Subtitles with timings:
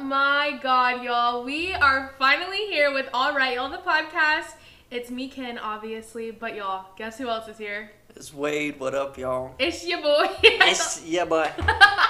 [0.00, 1.44] my god, y'all.
[1.44, 4.54] We are finally here with All Right, y'all, the podcast.
[4.90, 7.90] It's me, Ken, obviously, but y'all, guess who else is here?
[8.16, 8.80] It's Wade.
[8.80, 9.54] What up, y'all?
[9.58, 10.28] It's your boy.
[10.42, 11.50] It's yeah, boy.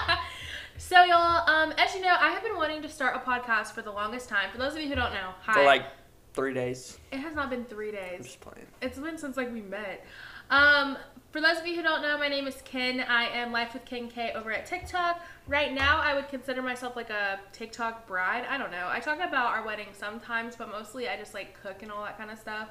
[0.78, 3.82] so, y'all, um, as you know, I have been wanting to start a podcast for
[3.82, 4.50] the longest time.
[4.52, 5.54] For those of you who don't know, hi.
[5.54, 5.84] For like
[6.32, 6.96] three days.
[7.10, 8.24] it has not been three I'm days.
[8.24, 8.66] just playing.
[8.80, 10.06] It's been since like we met.
[10.48, 10.96] Um,
[11.30, 13.00] for those of you who don't know, my name is Ken.
[13.00, 15.20] I am Life with Ken K over at TikTok.
[15.46, 18.44] Right now, I would consider myself like a TikTok bride.
[18.50, 18.88] I don't know.
[18.88, 22.18] I talk about our wedding sometimes, but mostly I just like cook and all that
[22.18, 22.70] kind of stuff.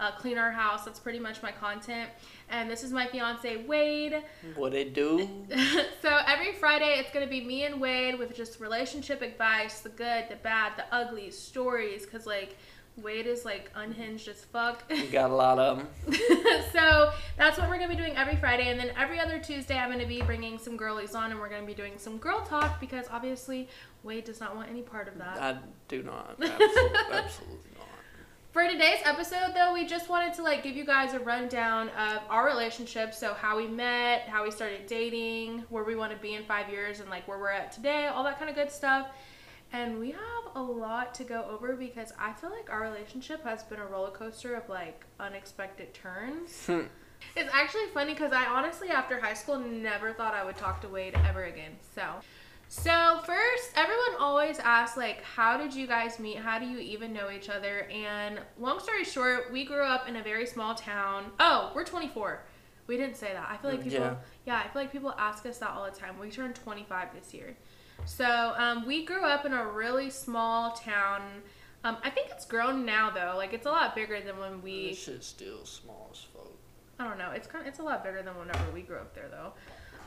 [0.00, 0.84] Uh, clean our house.
[0.84, 2.10] That's pretty much my content.
[2.48, 4.24] And this is my fiance Wade.
[4.56, 5.28] What it do?
[6.02, 10.24] so every Friday, it's gonna be me and Wade with just relationship advice, the good,
[10.28, 12.06] the bad, the ugly stories.
[12.06, 12.56] Cause like
[13.02, 14.84] Wade is like unhinged as fuck.
[14.90, 15.88] We got a lot of them.
[16.72, 19.90] so that's what we're gonna be doing every Friday, and then every other Tuesday I'm
[19.90, 23.06] gonna be bringing some girlies on, and we're gonna be doing some girl talk because
[23.10, 23.68] obviously
[24.02, 25.40] Wade does not want any part of that.
[25.40, 26.36] I do not.
[26.40, 27.86] Absolutely, absolutely not.
[28.52, 32.20] For today's episode, though, we just wanted to like give you guys a rundown of
[32.28, 36.34] our relationship, so how we met, how we started dating, where we want to be
[36.34, 39.06] in five years, and like where we're at today, all that kind of good stuff.
[39.72, 43.62] And we have a lot to go over because I feel like our relationship has
[43.62, 46.66] been a roller coaster of like unexpected turns.
[46.66, 46.82] Hmm.
[47.36, 50.88] It's actually funny because I honestly, after high school, never thought I would talk to
[50.88, 51.72] Wade ever again.
[51.94, 52.02] So,
[52.68, 56.38] so first, everyone always asks like, how did you guys meet?
[56.38, 57.82] How do you even know each other?
[57.92, 61.26] And long story short, we grew up in a very small town.
[61.38, 62.42] Oh, we're 24.
[62.86, 63.46] We didn't say that.
[63.48, 64.14] I feel like people, Yeah.
[64.46, 66.18] yeah, I feel like people ask us that all the time.
[66.18, 67.56] We turned 25 this year.
[68.04, 71.22] So um, we grew up in a really small town.
[71.84, 73.34] Um, I think it's grown now though.
[73.36, 74.90] Like it's a lot bigger than when we.
[74.90, 76.50] This shit's still small as fuck.
[76.98, 77.30] I don't know.
[77.30, 79.52] It's kind of it's a lot bigger than whenever we grew up there though.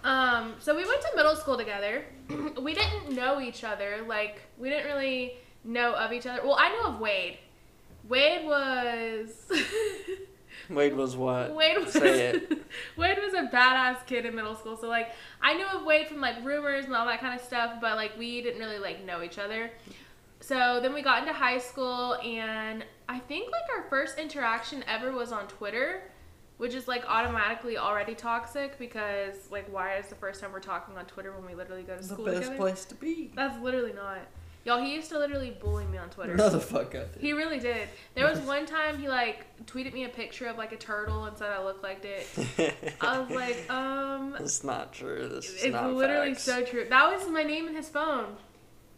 [0.08, 2.06] Um, so we went to middle school together.
[2.62, 4.04] we didn't know each other.
[4.08, 6.42] Like we didn't really know of each other.
[6.44, 7.38] Well, I knew of Wade.
[8.08, 9.52] Wade was.
[10.76, 11.54] Wade was what?
[11.54, 12.52] Wade was Say it.
[12.98, 14.76] Wade was a badass kid in middle school.
[14.78, 15.12] So like
[15.42, 18.18] I knew of Wade from like rumors and all that kind of stuff, but like
[18.18, 19.72] we didn't really like know each other.
[20.40, 25.12] So then we got into high school and I think like our first interaction ever
[25.14, 26.04] was on Twitter,
[26.58, 30.98] which is like automatically already toxic because like why is the first time we're talking
[30.98, 32.58] on Twitter when we literally go to It's the school best together?
[32.58, 33.32] place to be.
[33.36, 34.20] That's literally not.
[34.66, 36.36] Y'all, he used to literally bully me on Twitter.
[36.36, 37.20] No, the fuck up.
[37.20, 37.90] He really did.
[38.16, 41.38] There was one time he like tweeted me a picture of like a turtle and
[41.38, 42.28] said I looked like it.
[43.02, 45.28] I was like, um, it's not true.
[45.28, 46.44] This is it's literally facts.
[46.44, 46.86] so true.
[46.90, 48.38] That was my name in his phone.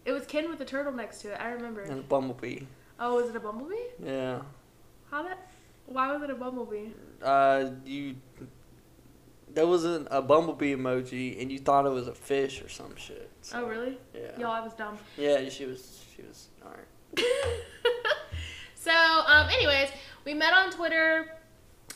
[0.06, 1.40] It was Ken with a turtle next to it.
[1.42, 1.82] I remember.
[1.82, 2.60] And a bumblebee.
[3.00, 3.76] Oh, was it a bumblebee?
[4.04, 4.42] Yeah.
[5.10, 5.50] How that?
[5.88, 6.90] Why was it a bumblebee?
[7.24, 8.16] Uh, you.
[9.56, 12.96] There was an, a bumblebee emoji, and you thought it was a fish or some
[12.98, 13.30] shit.
[13.42, 13.98] So, Oh, really?
[14.14, 14.38] Yeah.
[14.38, 14.98] Y'all, I was dumb.
[15.18, 16.04] Yeah, she was.
[16.16, 16.50] She was.
[16.64, 17.26] All right.
[18.76, 19.90] so, um, anyways,
[20.26, 21.32] we met on Twitter.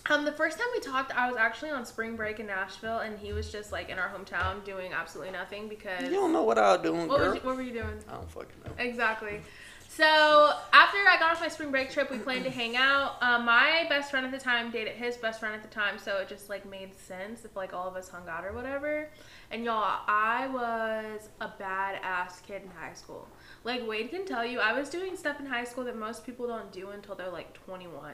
[0.10, 3.20] Um, the first time we talked, I was actually on spring break in Nashville, and
[3.20, 6.02] he was just like in our hometown doing absolutely nothing because.
[6.04, 7.28] You don't know what I was doing, what, girl.
[7.32, 8.00] was you, what were you doing?
[8.08, 8.72] I don't fucking know.
[8.80, 9.42] Exactly.
[9.92, 13.22] So after I got off my spring break trip, we planned to hang out.
[13.24, 16.18] Um, my best friend at the time dated his best friend at the time, so
[16.18, 19.10] it just like made sense if like all of us hung out or whatever.
[19.50, 23.28] And y'all, I was a badass kid in high school.
[23.64, 26.46] Like Wade can tell you, I was doing stuff in high school that most people
[26.46, 28.14] don't do until they're like 21.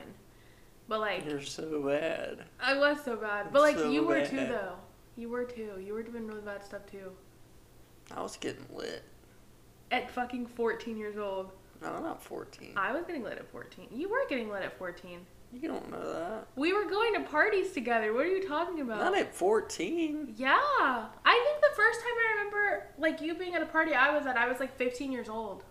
[0.87, 2.45] But like, You're so bad.
[2.57, 3.51] I was so bad.
[3.51, 4.75] But like, So you were too though.
[5.17, 5.73] You were too.
[5.83, 7.11] You were doing really bad stuff too.
[8.15, 9.03] I was getting lit.
[9.91, 11.51] At fucking 14 years old.
[11.81, 12.73] No, not 14.
[12.77, 13.87] I was getting lit at 14.
[13.91, 15.19] You were getting lit at 14.
[15.53, 16.47] You don't know that.
[16.55, 18.13] We were going to parties together.
[18.13, 18.99] What are you talking about?
[18.99, 20.33] Not at 14.
[20.37, 20.55] yeah.
[20.55, 21.05] I
[21.45, 24.37] think the first time I remember like you being at a party I was at,
[24.37, 25.63] I was like 15 years old.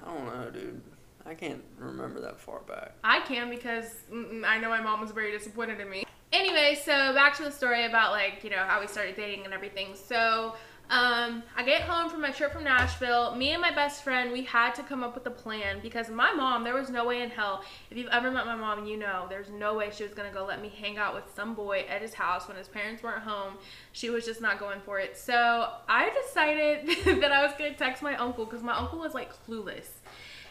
[0.00, 0.80] I don't know, dude.
[1.24, 2.94] I can't remember that far back.
[3.04, 6.04] I can because I know my mom was very disappointed in me.
[6.32, 9.52] Anyway, so back to the story about like, you know, how we started dating and
[9.54, 9.94] everything.
[9.94, 10.54] So,
[10.90, 13.34] um, I get home from my trip from Nashville.
[13.34, 16.32] Me and my best friend, we had to come up with a plan because my
[16.34, 17.64] mom, there was no way in hell.
[17.90, 20.44] If you've ever met my mom, you know there's no way she was gonna go
[20.44, 23.54] let me hang out with some boy at his house when his parents weren't home.
[23.92, 25.16] She was just not going for it.
[25.16, 26.86] So I decided
[27.22, 29.88] that I was gonna text my uncle because my uncle was like clueless.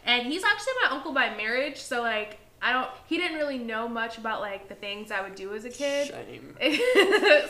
[0.05, 3.87] And he's actually my uncle by marriage, so like I don't he didn't really know
[3.87, 6.07] much about like the things I would do as a kid.
[6.07, 6.55] Shame.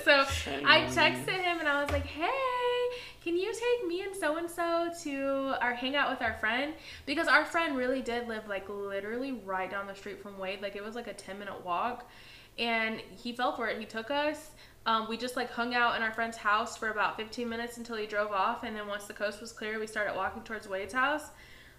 [0.06, 4.16] so Shame I texted him and I was like, "Hey, can you take me and
[4.16, 6.74] so and so to our hangout with our friend?"
[7.06, 10.62] Because our friend really did live like literally right down the street from Wade.
[10.62, 12.10] Like it was like a 10 minute walk.
[12.58, 13.80] And he fell for it.
[13.80, 14.52] He took us.
[14.86, 17.98] Um, we just like hung out in our friend's house for about 15 minutes until
[17.98, 20.94] he drove off, and then once the coast was clear, we started walking towards Wade's
[20.94, 21.30] house.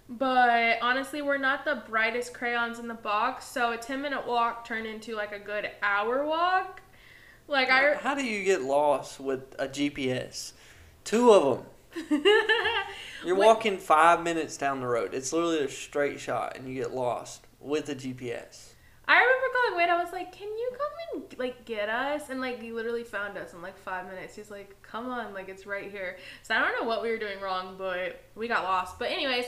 [0.08, 4.66] But honestly, we're not the brightest crayons in the box, so a 10 minute walk
[4.66, 6.82] turned into like a good hour walk.
[7.49, 10.52] Like I, How do you get lost with a GPS?
[11.04, 11.66] Two of them.
[13.25, 13.46] You're Wait.
[13.46, 15.14] walking five minutes down the road.
[15.14, 18.72] It's literally a straight shot, and you get lost with a GPS.
[19.06, 19.88] I remember calling Wade.
[19.90, 23.37] I was like, "Can you come and like get us?" And like he literally found
[23.37, 24.34] us in like five minutes.
[24.34, 27.19] He's like, "Come on, like it's right here." So I don't know what we were
[27.19, 28.98] doing wrong, but we got lost.
[28.98, 29.44] But anyways,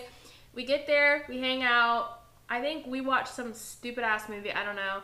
[0.54, 2.20] we get there, we hang out.
[2.48, 4.52] I think we watched some stupid ass movie.
[4.52, 5.00] I don't know.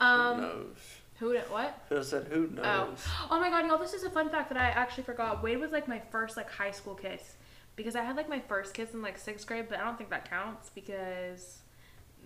[0.00, 0.76] who Um, knows?
[1.18, 1.78] who what?
[1.90, 2.98] I said, who knows?
[3.30, 3.78] Oh my god, y'all!
[3.78, 5.42] This is a fun fact that I actually forgot.
[5.42, 7.36] Wade was like my first like high school kiss
[7.76, 10.10] because I had like my first kiss in like sixth grade, but I don't think
[10.10, 11.58] that counts because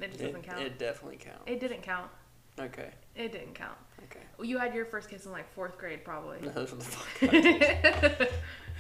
[0.01, 0.61] it just It, doesn't count.
[0.61, 1.43] it definitely counts.
[1.47, 2.11] it didn't count.
[2.59, 2.91] okay.
[3.15, 3.77] It didn't count.
[4.05, 4.25] Okay.
[4.39, 6.39] Well you had your first kiss in like fourth grade, probably.
[6.43, 8.29] No, what the fuck I.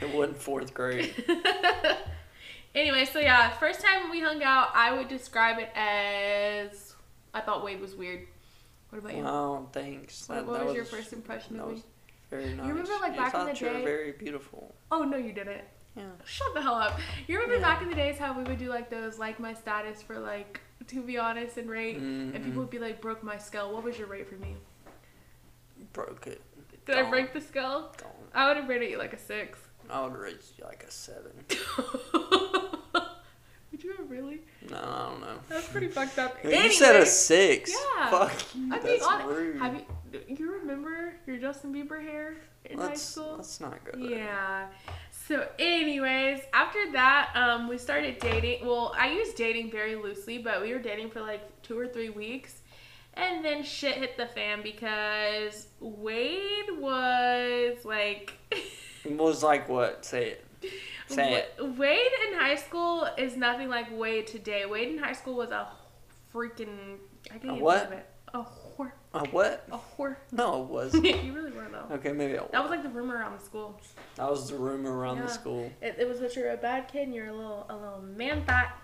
[0.04, 1.14] It wasn't fourth grade.
[2.76, 6.94] anyway, so yeah, first time we hung out, I would describe it as
[7.34, 8.26] I thought Wade was weird.
[8.90, 9.25] What about you?
[9.26, 10.28] Oh, thanks.
[10.28, 11.82] what That- what that was, your first impression of me?
[12.31, 12.67] very nice.
[12.67, 14.75] You remember, like, I back in thought the you were day- very beautiful.
[14.93, 15.62] Oh no, you didn't.
[15.96, 16.05] Yeah.
[16.25, 16.99] Shut the hell up.
[17.26, 17.62] You remember Yeah.
[17.75, 20.61] back in the days how we would do like those like my status for like
[20.88, 22.44] to be honest and rate, and Mhm.
[22.44, 23.73] people would be like broke my scale.
[23.73, 24.56] What was your rate for me?
[25.93, 26.43] Broke it.
[26.84, 27.93] Did I break the scale?
[27.96, 28.11] Gone.
[28.34, 29.58] I would have rated you like a six.
[29.88, 31.32] I would rate you like a seven.
[33.86, 34.40] you really?
[34.70, 35.38] No, I don't know.
[35.48, 36.36] That's pretty fucked up.
[36.44, 37.70] You said a six.
[37.70, 38.10] Yeah.
[38.10, 39.28] Fuck being That's honest.
[39.28, 39.58] rude.
[39.58, 39.82] Have you
[40.28, 43.34] you remember your Justin Bieber hair in high let's, school?
[43.36, 44.10] let's not good.
[44.10, 44.66] Yeah.
[45.10, 48.66] So, anyways, after that, um, we started dating.
[48.66, 52.10] Well, I use dating very loosely, but we were dating for like two or three
[52.10, 52.60] weeks.
[53.14, 58.34] And then shit hit the fan because Wade was like.
[59.08, 60.04] Was like what?
[60.04, 60.72] Say it.
[61.08, 61.54] Say it.
[61.78, 61.98] Wade
[62.28, 64.64] in high school is nothing like Wade today.
[64.66, 65.68] Wade in high school was a
[66.34, 66.96] freaking.
[67.30, 67.92] I can't A even what?
[67.92, 68.06] it.
[68.34, 68.92] A whore.
[69.14, 69.66] A what?
[69.70, 70.16] A whore.
[70.32, 71.04] No, it wasn't.
[71.24, 71.94] you really were, though.
[71.94, 73.80] Okay, maybe That was like the rumor around the school.
[74.16, 75.22] That was the rumor around Yeah.
[75.22, 75.72] the school.
[75.80, 78.44] It, it was that you're a bad kid and you're a little a little man
[78.44, 78.76] fat.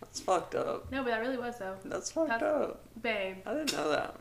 [0.00, 0.90] That's fucked up.
[0.90, 1.76] No, but that really was though.
[1.84, 2.80] That's fucked That's- up.
[3.02, 4.16] Babe, I didn't know that.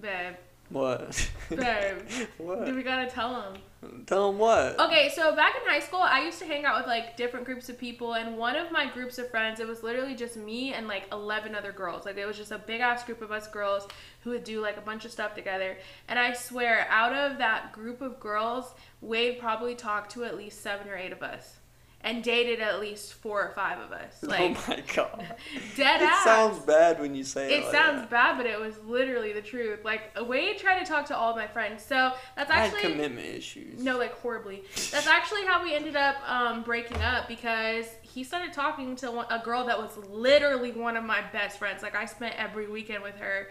[0.00, 0.34] babe,
[0.70, 1.30] What?
[1.50, 1.98] babe.
[2.38, 2.64] what?
[2.66, 3.60] Do we gotta tell him?
[4.06, 4.78] Tell him what?
[4.80, 7.68] Okay, so back in high school, I used to hang out with like different groups
[7.68, 10.88] of people, and one of my groups of friends, it was literally just me and
[10.88, 12.06] like 11 other girls.
[12.06, 13.86] Like, it was just a big ass group of us girls
[14.20, 15.76] who would do like a bunch of stuff together.
[16.08, 20.62] And I swear, out of that group of girls, Wade probably talked to at least
[20.62, 21.56] seven or eight of us
[22.02, 24.22] and dated at least four or five of us.
[24.22, 25.26] Like, oh my god.
[25.76, 26.24] dead it ass.
[26.24, 27.58] sounds bad when you say it.
[27.58, 28.10] It like sounds that.
[28.10, 29.84] bad, but it was literally the truth.
[29.84, 33.26] Like Wade tried to talk to all my friends, so that's I had actually commitment
[33.26, 33.82] issues.
[33.82, 34.62] no, like horribly.
[34.92, 39.26] That's actually how we ended up um, breaking up because he started talking to one,
[39.30, 41.82] a girl that was literally one of my best friends.
[41.82, 43.50] Like I spent every weekend with her.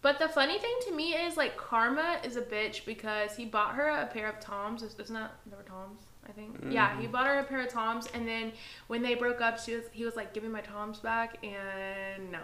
[0.00, 3.74] But the funny thing to me is like Karma is a bitch because he bought
[3.74, 4.82] her a pair of Toms.
[4.82, 6.05] It's it's not they were Toms.
[6.28, 6.60] I think.
[6.60, 6.72] Mm-hmm.
[6.72, 8.52] Yeah, he bought her a pair of Toms, and then
[8.86, 12.30] when they broke up, she was he was like, "Give me my Toms back," and
[12.30, 12.40] no.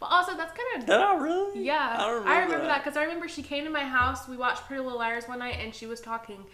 [0.00, 1.64] But also, that's kind of Did I really?
[1.64, 4.28] yeah, I don't I remember that because I remember she came to my house.
[4.28, 6.44] We watched Pretty Little Liars one night, and she was talking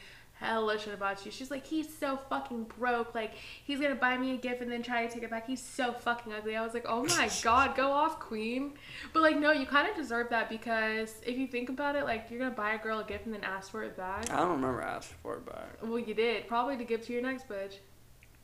[0.41, 1.31] hella shit about you.
[1.31, 3.15] She's like, he's so fucking broke.
[3.15, 3.33] Like,
[3.65, 5.47] he's gonna buy me a gift and then try to take it back.
[5.47, 6.57] He's so fucking ugly.
[6.57, 8.73] I was like, oh my god, go off, queen.
[9.13, 12.27] But like, no, you kind of deserve that because if you think about it, like,
[12.31, 14.31] you're gonna buy a girl a gift and then ask for it back.
[14.31, 15.79] I don't remember asking for it back.
[15.83, 17.75] Well, you did probably to give to your next bitch.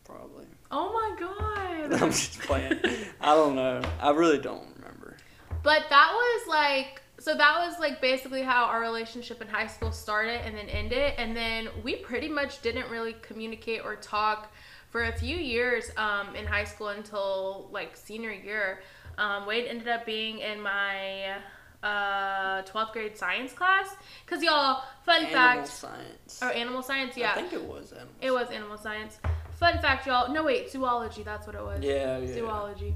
[0.04, 0.44] Probably.
[0.70, 1.94] Oh my god.
[2.02, 2.78] I'm just playing.
[3.20, 3.80] I don't know.
[4.00, 5.16] I really don't remember.
[5.62, 9.90] But that was like so that was like basically how our relationship in high school
[9.90, 14.52] started and then ended and then we pretty much didn't really communicate or talk
[14.90, 18.80] for a few years um, in high school until like senior year.
[19.18, 21.36] Um, Wade ended up being in my
[21.82, 23.94] uh, 12th grade science class
[24.24, 26.40] because y'all fun Animal fact science.
[26.42, 28.12] or animal science yeah I think it was animal.
[28.20, 29.18] it was animal science.
[29.52, 30.32] Fun fact, y'all.
[30.32, 31.22] No, wait, zoology.
[31.22, 31.82] That's what it was.
[31.82, 32.34] Yeah, yeah.
[32.34, 32.94] Zoology.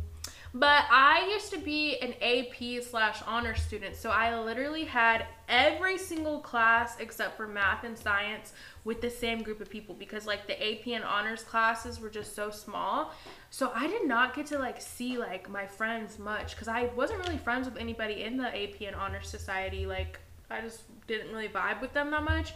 [0.53, 5.97] But I used to be an AP slash honor student, so I literally had every
[5.97, 8.53] single class except for math and science
[8.85, 12.35] with the same group of people because like the AP and honors classes were just
[12.35, 13.13] so small.
[13.51, 17.21] So I did not get to like see like my friends much because I wasn't
[17.21, 19.87] really friends with anybody in the AP and honors society.
[19.87, 20.19] Like
[20.51, 22.55] I just didn't really vibe with them that much.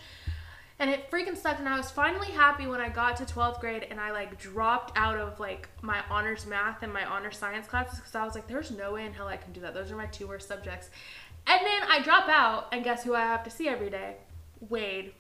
[0.79, 1.61] And it freaking sucked.
[1.61, 4.97] And I was finally happy when I got to 12th grade and I like dropped
[4.97, 8.49] out of like my honors math and my honors science classes because I was like,
[8.49, 9.75] there's no way in hell I can do that.
[9.75, 10.91] Those are my two worst subjects.
[11.47, 14.17] And then I drop out, and guess who I have to see every day?
[14.61, 15.13] Wade.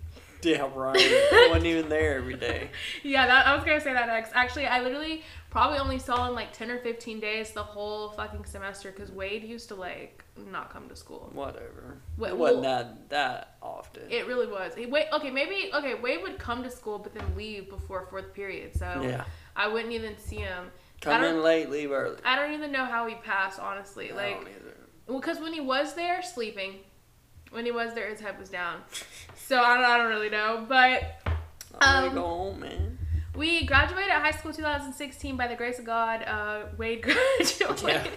[0.45, 0.97] Yeah, right.
[0.99, 2.71] I wasn't even there every day.
[3.03, 4.33] Yeah, that, I was gonna say that next.
[4.35, 8.45] Actually, I literally probably only saw him like ten or fifteen days the whole fucking
[8.45, 11.31] semester because Wade used to like not come to school.
[11.33, 11.99] Whatever.
[12.19, 14.03] Wait, it wasn't well- that that often.
[14.11, 14.75] It really was.
[14.75, 15.95] He, wait, okay, maybe okay.
[15.95, 19.25] Wade would come to school but then leave before fourth period, so yeah.
[19.57, 20.71] I wouldn't even see him.
[21.01, 22.17] Come in late, leave early.
[22.25, 24.11] I don't even know how he passed, honestly.
[24.11, 24.77] I Like, don't either.
[25.07, 26.77] well, because when he was there, sleeping.
[27.55, 28.81] When he was there, his head was down.
[29.37, 31.21] So I don't, I don't really know, but
[31.81, 32.99] Um, go home, man.
[33.37, 36.23] We graduated high school 2016 by the grace of God.
[36.25, 37.03] Uh, Wade
[37.39, 38.13] graduated.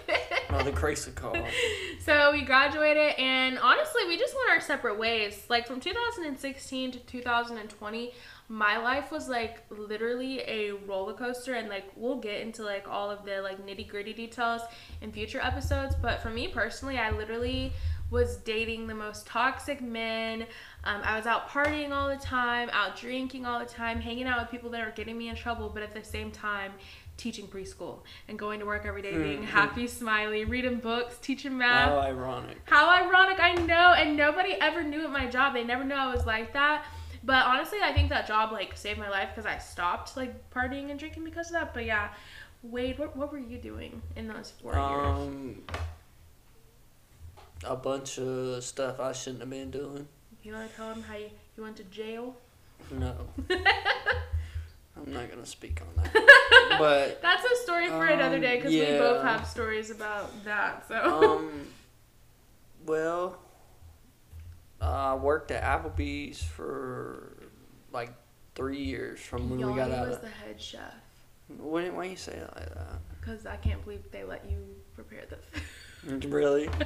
[0.50, 1.44] Oh, the grace of God.
[2.06, 5.44] so we graduated, and honestly, we just went our separate ways.
[5.50, 8.14] Like from 2016 to 2020,
[8.50, 13.10] my life was like literally a roller coaster, and like we'll get into like all
[13.12, 14.62] of the like nitty gritty details
[15.02, 15.96] in future episodes.
[16.00, 17.74] But for me personally, I literally
[18.10, 20.44] was dating the most toxic men.
[20.84, 24.40] Um, I was out partying all the time, out drinking all the time, hanging out
[24.40, 26.72] with people that are getting me in trouble, but at the same time,
[27.18, 29.46] teaching preschool and going to work every day, being Mhm.
[29.46, 31.90] happy, smiley, reading books, teaching math.
[31.90, 32.58] How ironic.
[32.66, 35.54] How ironic, I know, and nobody ever knew at my job.
[35.54, 36.86] They never knew I was like that.
[37.24, 40.92] But honestly, I think that job like saved my life because I stopped like partying
[40.92, 41.74] and drinking because of that.
[41.74, 42.10] But yeah,
[42.64, 45.78] Wade, what, what were you doing in those four years?
[47.64, 50.08] A bunch of stuff I shouldn't have been doing.
[50.44, 52.36] You want to tell him how you, you went to jail?
[52.92, 53.16] No,
[53.50, 56.14] I'm not gonna speak on that.
[56.80, 60.88] But That's a story for another Um, day because we both have stories about that.
[60.88, 61.68] So um,
[62.86, 63.40] well,
[64.80, 67.34] I worked at Applebee's for
[67.92, 68.12] like
[68.54, 70.22] three years from when we got out was of.
[70.22, 70.94] the head chef
[71.58, 73.00] Why, why you say it like that?
[73.20, 74.58] because I can't believe they let you
[74.94, 75.38] prepare the
[76.08, 76.26] food.
[76.26, 76.70] Really?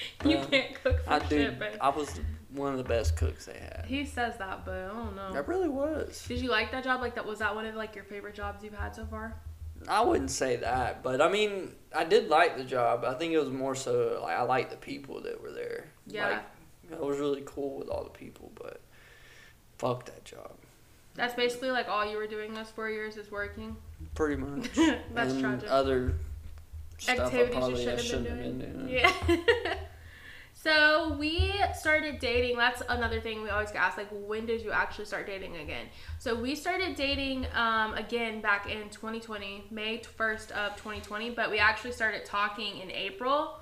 [0.24, 1.28] you Uh, can't cook for I do.
[1.44, 2.20] shit, but I was
[2.52, 3.84] one of the best cooks they had.
[3.86, 5.30] he says that, but I don't know.
[5.34, 6.24] I really was.
[6.26, 7.00] Did you like that job?
[7.00, 9.34] Like that was that one of like your favorite jobs you've had so far?
[9.88, 13.04] I wouldn't say that, but I mean, I did like the job.
[13.04, 15.86] I think it was more so like I liked the people that were there.
[16.06, 16.40] Yeah.
[16.90, 18.80] Like, I was really cool with all the people, but
[19.78, 20.50] fuck that job.
[21.14, 23.76] That's basically like all you were doing those four years is working.
[24.14, 24.68] Pretty much.
[25.14, 25.70] That's and tragic.
[25.70, 26.14] Other
[27.00, 28.58] stuff I Activities you shouldn't been have doing.
[28.58, 28.88] been doing.
[28.88, 29.74] Yeah.
[30.54, 32.56] so we started dating.
[32.56, 33.96] That's another thing we always get asked.
[33.98, 35.86] Like, when did you actually start dating again?
[36.18, 41.30] So we started dating um, again back in 2020, May 1st of 2020.
[41.30, 43.56] But we actually started talking in April.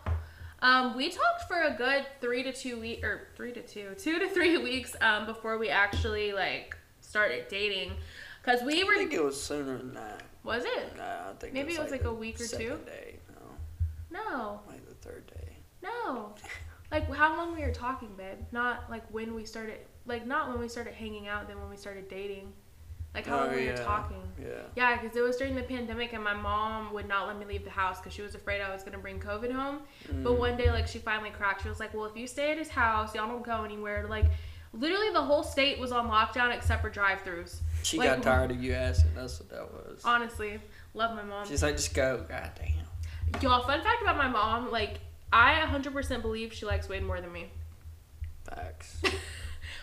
[0.61, 4.18] Um, we talked for a good three to two week or three to two, two
[4.18, 7.92] to three weeks um, before we actually like started dating.
[8.42, 8.95] Cause we were.
[8.95, 10.23] I think it was sooner than that.
[10.42, 10.97] was it?
[10.97, 12.78] Nah, I think Maybe it was like the a week or two?
[12.87, 13.17] Day.
[14.10, 15.56] No, like the third day.
[15.82, 16.34] No.
[16.90, 18.38] Like how long we were talking, babe?
[18.52, 21.76] Not like when we started like not when we started hanging out, then when we
[21.76, 22.52] started dating.
[23.14, 23.72] Like how long Oh, we yeah.
[23.72, 24.22] were talking.
[24.40, 24.48] Yeah.
[24.76, 27.64] Yeah, because it was during the pandemic and my mom would not let me leave
[27.64, 29.80] the house because she was afraid I was going to bring COVID home.
[30.22, 30.38] But Mm.
[30.38, 31.62] one day, like, she finally cracked.
[31.62, 34.06] She was like, well, if you stay at his house, y'all don't go anywhere.
[34.08, 34.26] Like,
[34.74, 37.60] literally the whole state was on lockdown except for drive throughs.
[37.82, 39.14] She like- got tired of you asking.
[39.14, 40.02] That's what that was.
[40.04, 40.60] Honestly,
[40.92, 41.46] love my mom.
[41.48, 42.24] She's like, just go.
[42.28, 42.74] God damn.
[43.40, 45.00] Y'all, fun fact about my mom, like,
[45.32, 47.49] I 100% believe she likes Wade more than me.
[48.44, 49.02] Facts.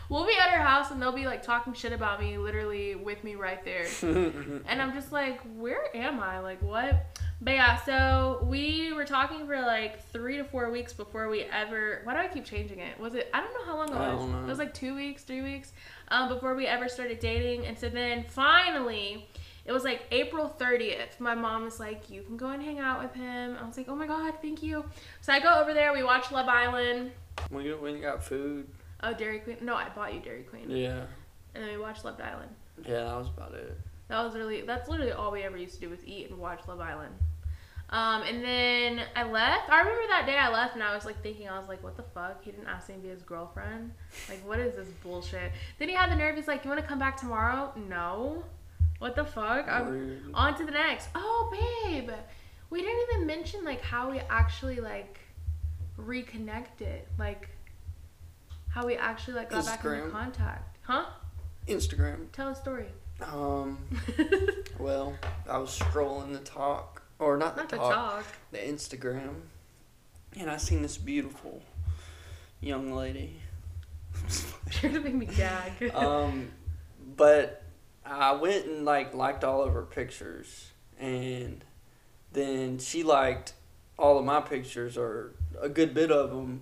[0.09, 3.23] We'll be at her house and they'll be like talking shit about me, literally with
[3.23, 3.87] me right there.
[4.67, 6.39] And I'm just like, where am I?
[6.39, 7.17] Like, what?
[7.41, 12.01] But yeah, so we were talking for like three to four weeks before we ever.
[12.03, 12.99] Why do I keep changing it?
[12.99, 13.29] Was it?
[13.33, 14.43] I don't know how long it was.
[14.43, 15.73] It was like two weeks, three weeks,
[16.09, 17.65] um, before we ever started dating.
[17.65, 19.27] And so then finally,
[19.65, 21.19] it was like April 30th.
[21.19, 23.57] My mom was like, you can go and hang out with him.
[23.59, 24.85] I was like, oh my god, thank you.
[25.21, 25.91] So I go over there.
[25.93, 27.11] We watch Love Island.
[27.49, 28.67] when you when you got food.
[29.01, 29.57] Oh, Dairy Queen.
[29.61, 30.69] No, I bought you Dairy Queen.
[30.69, 31.05] Yeah.
[31.53, 32.51] And then we watched Love Island.
[32.85, 33.77] Yeah, that was about it.
[34.07, 36.61] That was really that's literally all we ever used to do was eat and watch
[36.67, 37.15] Love Island.
[37.89, 39.69] Um, and then I left.
[39.69, 41.95] I remember that day I left and I was like thinking, I was like, what
[41.95, 42.43] the fuck?
[42.43, 43.91] He didn't ask me to be his girlfriend.
[44.27, 45.51] Like, what is this bullshit?
[45.77, 46.35] Then he had the nerve.
[46.35, 47.71] He's like, you want to come back tomorrow?
[47.87, 48.43] No.
[48.99, 49.67] What the fuck?
[49.67, 51.09] I'm on to the next.
[51.15, 51.49] Oh,
[51.85, 52.09] babe,
[52.69, 55.19] we didn't even mention like how we actually like
[55.97, 57.49] reconnected, like
[58.69, 60.77] how we actually like got back into contact.
[60.81, 61.05] Huh?
[61.67, 62.31] Instagram.
[62.31, 62.87] Tell a story.
[63.21, 63.77] Um.
[64.77, 65.17] Well,
[65.49, 68.25] I was scrolling the talk, or not the Not the talk, talk.
[68.51, 69.35] the Instagram,
[70.37, 71.61] and I seen this beautiful
[72.59, 73.39] young lady.
[74.81, 75.95] You're gonna make me gag.
[75.95, 76.51] um,
[77.15, 77.63] but
[78.05, 81.63] I went and like liked all of her pictures, and
[82.31, 83.53] then she liked
[83.97, 85.31] all of my pictures or
[85.61, 86.61] a good bit of them,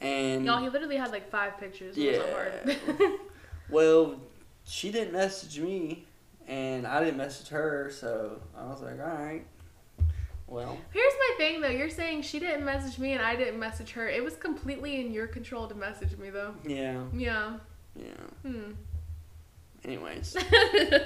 [0.00, 1.96] And Y'all, he literally had like five pictures.
[1.96, 2.18] It
[2.66, 3.16] was so Yeah.
[3.70, 4.16] well,
[4.64, 6.04] she didn't message me,
[6.48, 9.44] and I didn't message her, so I was like, all right.
[10.48, 11.68] Well, Here's my thing though.
[11.68, 14.08] You're saying she didn't message me and I didn't message her.
[14.08, 16.56] It was completely in your control to message me though.
[16.66, 17.58] yeah, Yeah.
[17.94, 18.04] yeah.
[18.42, 18.72] Hmm.
[19.84, 20.36] Anyways,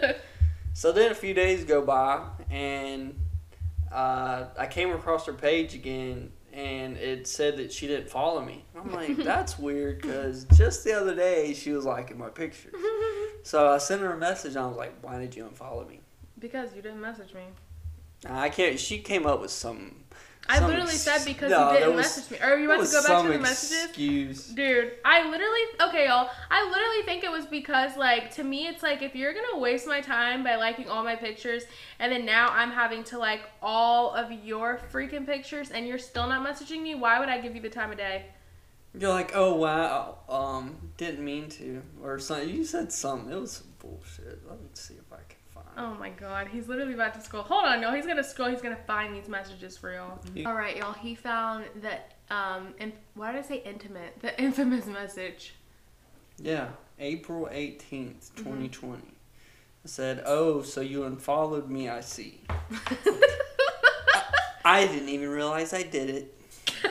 [0.74, 3.18] so then a few days go by, and
[3.92, 8.64] uh, I came across her page again, and it said that she didn't follow me.
[8.76, 12.72] I'm like, that's weird, because just the other day she was liking my picture.
[13.46, 14.56] So I sent her a message.
[14.56, 16.00] I was like, "Why did you unfollow me?"
[16.38, 17.42] because you didn't message me.
[18.28, 18.78] I can't.
[18.78, 20.04] She came up with some.
[20.46, 22.38] I some literally ex- said because No, you didn't was- message me.
[22.38, 23.84] Are you about to go back to the messages?
[23.86, 24.46] Excuse.
[24.48, 26.28] Dude, I literally okay, y'all.
[26.50, 29.86] I literally think it was because like to me it's like if you're gonna waste
[29.86, 31.62] my time by liking all my pictures
[31.98, 36.26] and then now I'm having to like all of your freaking pictures and you're still
[36.28, 38.26] not messaging me, why would I give you the time of day?
[38.96, 42.48] You're like, oh wow, um, didn't mean to, or something.
[42.48, 43.32] You said something.
[43.32, 44.40] It was some bullshit.
[44.48, 45.63] Let me see if I can find.
[45.76, 47.42] Oh my god, he's literally about to scroll.
[47.42, 47.92] Hold on, y'all.
[47.94, 48.50] He's gonna scroll.
[48.50, 50.20] He's gonna find these messages for y'all.
[50.34, 50.48] Yeah.
[50.48, 50.92] All right, y'all.
[50.92, 52.12] He found that.
[52.30, 54.20] Um, and why did I say intimate?
[54.20, 55.54] The infamous message.
[56.38, 58.44] Yeah, April eighteenth, Mm-hmm.
[58.44, 59.02] twenty twenty.
[59.84, 61.90] I said, oh, so you unfollowed me?
[61.90, 62.40] I see.
[64.64, 66.34] I didn't even realize I did it.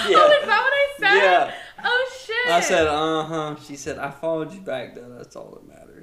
[0.00, 1.16] Oh, is that what I said?
[1.22, 1.54] Yeah.
[1.84, 2.52] Oh shit.
[2.52, 3.56] I said, uh huh.
[3.66, 5.08] She said, I followed you back though.
[5.16, 5.97] That's all that matters.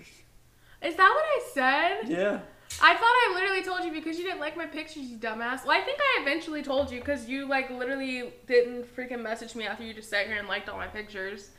[0.86, 2.10] Is that what I said?
[2.10, 2.40] Yeah.
[2.82, 5.66] I thought I literally told you because you didn't like my pictures, you dumbass.
[5.66, 9.66] Well, I think I eventually told you because you like literally didn't freaking message me
[9.66, 11.50] after you just sat here and liked all my pictures.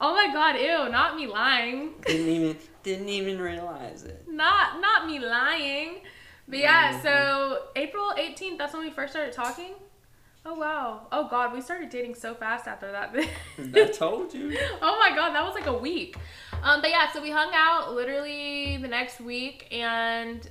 [0.00, 1.94] Oh my god, ew, not me lying.
[2.06, 4.24] Didn't even didn't even realize it.
[4.28, 6.00] Not not me lying.
[6.46, 7.02] But yeah, mm-hmm.
[7.02, 9.74] so April 18th, that's when we first started talking.
[10.46, 11.06] Oh wow.
[11.10, 13.16] Oh god, we started dating so fast after that.
[13.74, 14.56] I told you.
[14.82, 16.16] oh my god, that was like a week.
[16.64, 20.48] Um, but yeah, so we hung out literally the next week, and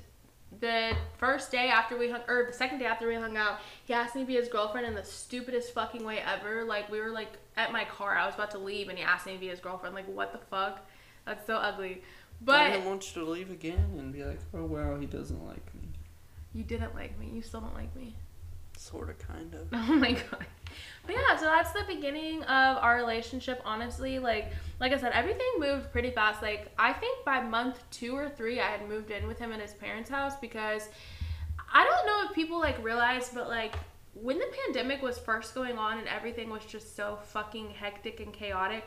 [0.59, 3.93] the first day after we hung, or the second day after we hung out, he
[3.93, 6.65] asked me to be his girlfriend in the stupidest fucking way ever.
[6.65, 9.25] Like we were like at my car, I was about to leave, and he asked
[9.25, 9.95] me to be his girlfriend.
[9.95, 10.87] Like what the fuck?
[11.25, 12.03] That's so ugly.
[12.45, 15.43] I But didn't want you to leave again and be like, oh wow, he doesn't
[15.47, 15.89] like me.
[16.53, 17.29] you didn't like me.
[17.33, 18.15] You still don't like me.
[18.83, 19.67] Sort of, kind of.
[19.73, 20.45] Oh my god.
[21.05, 24.19] But yeah, so that's the beginning of our relationship, honestly.
[24.19, 26.41] Like like I said, everything moved pretty fast.
[26.41, 29.61] Like I think by month two or three I had moved in with him at
[29.61, 30.89] his parents' house because
[31.73, 33.75] I don't know if people like realize, but like
[34.15, 38.33] when the pandemic was first going on and everything was just so fucking hectic and
[38.33, 38.83] chaotic,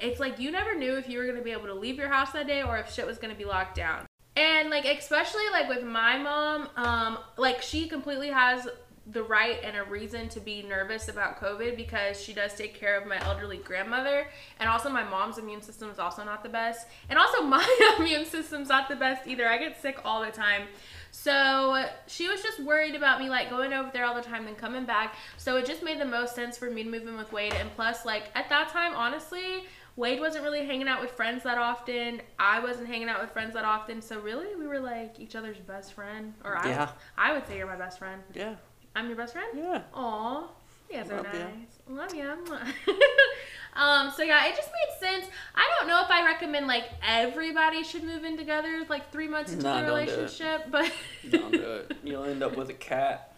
[0.00, 2.32] it's like you never knew if you were gonna be able to leave your house
[2.32, 4.06] that day or if shit was gonna be locked down.
[4.36, 8.66] And like especially like with my mom, um, like she completely has
[9.06, 12.98] the right and a reason to be nervous about COVID because she does take care
[12.98, 14.26] of my elderly grandmother.
[14.58, 16.86] And also, my mom's immune system is also not the best.
[17.10, 19.46] And also, my immune system's not the best either.
[19.48, 20.62] I get sick all the time.
[21.10, 24.56] So she was just worried about me like going over there all the time and
[24.56, 25.14] coming back.
[25.36, 27.54] So it just made the most sense for me to move in with Wade.
[27.54, 29.64] And plus, like at that time, honestly,
[29.96, 32.20] Wade wasn't really hanging out with friends that often.
[32.38, 34.02] I wasn't hanging out with friends that often.
[34.02, 36.34] So really, we were like each other's best friend.
[36.42, 36.90] Or I, Yeah.
[37.16, 38.20] I would say you're my best friend.
[38.34, 38.54] Yeah.
[38.94, 39.48] I'm your best friend.
[39.56, 39.82] Yeah.
[39.94, 40.44] Aw,
[40.90, 41.34] you guys are Love nice.
[41.34, 41.94] ya.
[41.94, 42.34] Love ya.
[43.76, 45.26] um, so yeah, it just made sense.
[45.54, 49.52] I don't know if I recommend like everybody should move in together like three months
[49.52, 50.92] into Nah, the don't do relationship, but
[51.30, 51.96] Don't do it.
[52.04, 53.34] You'll end up with a cat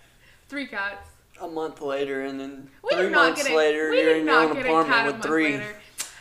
[0.49, 1.09] three cats.
[1.40, 5.07] a month later, and then We three months a, later, you're in your own apartment
[5.16, 5.53] with three.
[5.53, 5.75] later.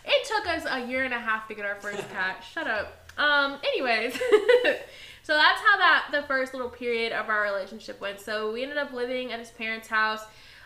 [0.08, 2.44] It took us a year and a half to get our first cat.
[2.54, 3.10] Shut up.
[3.18, 3.58] Um.
[3.64, 4.20] Anyways,
[5.26, 8.20] so that's how that the first little period of our relationship went.
[8.20, 10.22] So we ended up living at his parents' house.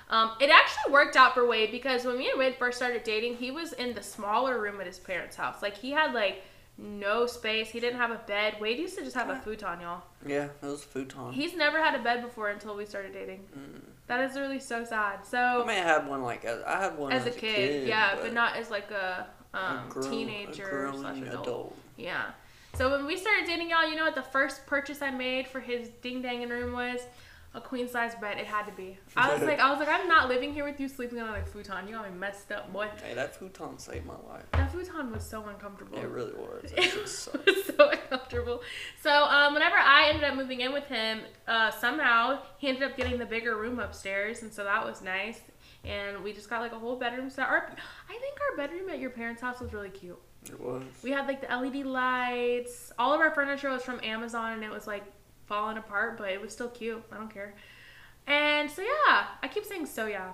[0.09, 3.37] Um, it actually worked out for Wade because when me and Wade first started dating,
[3.37, 5.61] he was in the smaller room at his parents' house.
[5.61, 6.43] Like he had like
[6.77, 7.69] no space.
[7.69, 8.55] He didn't have a bed.
[8.59, 10.01] Wade used to just have a futon, y'all.
[10.27, 11.31] Yeah, it was a futon.
[11.31, 13.45] He's never had a bed before until we started dating.
[14.07, 15.25] That is really so sad.
[15.25, 17.87] So I may have had one like as, I had one as as, a kid,
[17.87, 21.47] yeah, but, not as like a, a um, grown- teenager a slash adult.
[21.47, 21.77] adult.
[21.95, 22.31] Yeah.
[22.75, 25.59] So when we started dating, y'all, you know what the first purchase I made for
[25.59, 27.01] his ding danging room was?
[27.55, 28.37] A queen size bed.
[28.37, 28.99] It had to be.
[29.17, 31.43] I was like, I was like, I'm not living here with you sleeping on a
[31.43, 31.87] futon.
[31.87, 32.87] You got me messed up, boy.
[33.03, 34.43] Hey, that futon saved my life.
[34.53, 35.97] That futon was so uncomfortable.
[35.97, 36.71] It really was.
[36.77, 38.61] It was so uncomfortable.
[39.01, 42.95] So um, whenever I ended up moving in with him, uh, somehow he ended up
[42.95, 45.41] getting the bigger room upstairs, and so that was nice.
[45.83, 47.47] And we just got like a whole bedroom set.
[47.47, 47.73] Our,
[48.09, 50.19] I think our bedroom at your parents' house was really cute.
[50.45, 50.83] It was.
[51.03, 52.91] We had like the LED lights.
[52.97, 55.03] All of our furniture was from Amazon, and it was like
[55.45, 57.03] falling apart, but it was still cute.
[57.11, 57.55] I don't care.
[58.27, 60.31] And so yeah, I keep saying so yeah.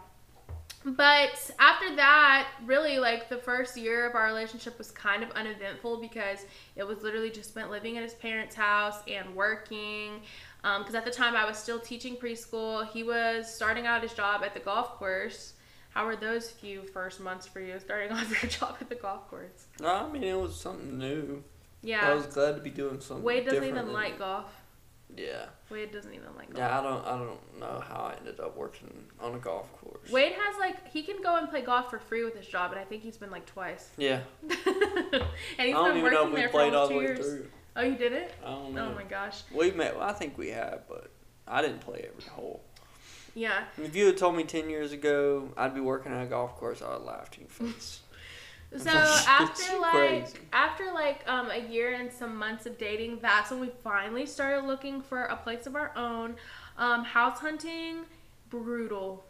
[0.83, 5.99] but after that, really, like the first year of our relationship was kind of uneventful
[6.01, 10.21] because it was literally just spent living at his parents' house and working.
[10.61, 14.13] Because um, at the time I was still teaching preschool, he was starting out his
[14.13, 15.53] job at the golf course.
[15.95, 19.29] How were those few first months for you, starting off your job at the golf
[19.29, 19.67] course?
[19.79, 21.43] No, I mean it was something new.
[21.81, 22.11] Yeah.
[22.11, 23.23] I was glad to be doing something.
[23.23, 24.45] Wade doesn't different even like golf.
[25.15, 25.45] Yeah.
[25.69, 26.57] Wade doesn't even like golf.
[26.57, 27.05] Yeah, I don't.
[27.05, 30.11] I don't know how I ended up working on a golf course.
[30.11, 32.79] Wade has like he can go and play golf for free with his job, and
[32.79, 33.89] I think he's been like twice.
[33.97, 34.19] Yeah.
[34.41, 35.23] and he's
[35.59, 37.19] I don't been even know if we there for played all the way years.
[37.19, 37.47] through.
[37.77, 38.33] Oh, you did it?
[38.43, 38.91] I don't oh know.
[38.91, 39.43] Oh my gosh.
[39.53, 39.97] We met.
[39.97, 41.11] Well, I think we have, but
[41.47, 42.63] I didn't play every hole.
[43.35, 43.65] Yeah.
[43.77, 46.81] If you had told me ten years ago I'd be working at a golf course,
[46.81, 47.99] I would laugh in your face.
[48.77, 50.37] So after like crazy.
[50.51, 54.65] after like um a year and some months of dating, that's when we finally started
[54.67, 56.35] looking for a place of our own.
[56.77, 57.99] Um, house hunting,
[58.49, 59.23] brutal.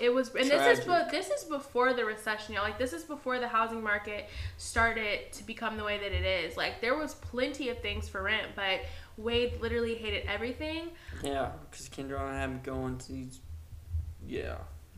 [0.00, 1.10] It was, and this is Tragic.
[1.10, 2.62] be- this is before the recession, y'all.
[2.62, 6.56] Like this is before the housing market started to become the way that it is.
[6.56, 8.80] Like there was plenty of things for rent, but
[9.16, 10.88] Wade literally hated everything.
[11.22, 13.40] yeah, because Kendra and I had me going to these.
[14.26, 14.56] Yeah,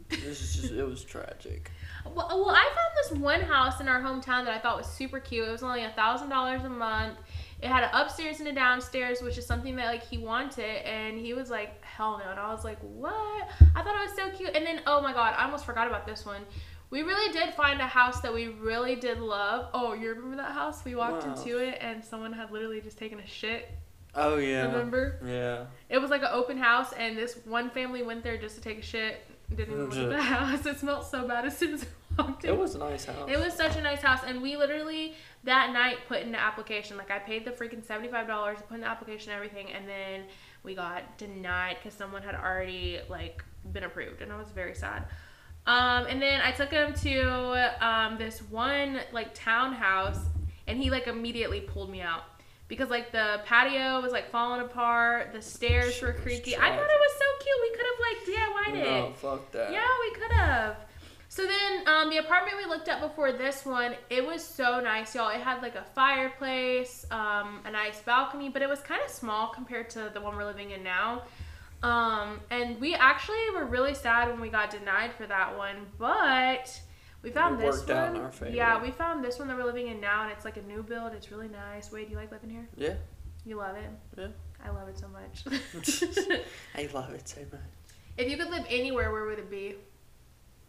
[0.09, 0.73] this is just.
[0.73, 1.71] it was tragic.
[2.15, 4.87] Well, uh, well, I found this one house in our hometown that I thought was
[4.87, 5.49] super cute.
[5.49, 7.17] It was only a thousand dollars a month.
[7.63, 11.17] It had an upstairs and a downstairs, which is something that like he wanted, and
[11.19, 14.29] he was like, "Hell no!" And I was like, "What?" I thought it was so
[14.37, 14.55] cute.
[14.55, 16.43] And then, oh my god, I almost forgot about this one.
[16.91, 19.71] We really did find a house that we really did love.
[19.73, 20.85] Oh, you remember that house?
[20.85, 21.33] We walked Wow.
[21.35, 23.71] into it, and someone had literally just taken a shit.
[24.17, 24.67] Oh yeah.
[24.67, 25.19] Remember?
[25.25, 25.65] Yeah.
[25.89, 28.79] It was like an open house, and this one family went there just to take
[28.79, 29.21] a shit.
[29.55, 30.67] Didn't even at the house.
[30.67, 31.89] It smelled so bad as soon as we
[32.25, 32.51] walked in.
[32.51, 33.29] It was a nice house.
[33.31, 36.97] It was such a nice house, and we literally that night put in the application.
[36.97, 39.73] Like I paid the freaking seventy five dollars to put in the application and everything,
[39.73, 40.25] and then
[40.63, 45.05] we got denied because someone had already like been approved, and I was very sad.
[45.67, 50.21] Um, and then I took him to um, this one like townhouse,
[50.67, 52.25] and he like immediately pulled me out
[52.75, 56.57] because like the patio was like falling apart, the stairs were creaky.
[56.57, 57.59] I thought it was so cute.
[57.63, 59.01] We could have like DIY'd it.
[59.01, 59.73] No, fuck that.
[59.73, 60.77] Yeah, we could have.
[61.29, 65.17] So then, um, the apartment we looked at before this one, it was so nice,
[65.17, 65.31] y'all.
[65.31, 69.49] It had like a fireplace, um, a nice balcony, but it was kind of small
[69.49, 71.23] compared to the one we're living in now.
[71.83, 76.81] Um, and we actually were really sad when we got denied for that one, but
[77.25, 77.97] we found It this one.
[77.97, 78.55] out in our favor.
[78.55, 80.83] Yeah, we found this one that we're living in now, and it's like a new
[80.83, 81.13] build.
[81.15, 81.91] It's really nice.
[81.91, 82.69] Wade, do you like living here?
[82.77, 82.95] Yeah.
[83.47, 83.91] You love it?
[84.17, 84.29] Yeah.
[84.65, 85.45] I love it so much.
[86.77, 87.61] I love it so much.
[88.17, 89.75] If you could live anywhere, where would it be?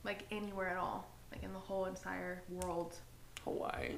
[0.04, 2.96] Like anywhere at all, like in the whole entire world.
[3.44, 3.96] Hawaii.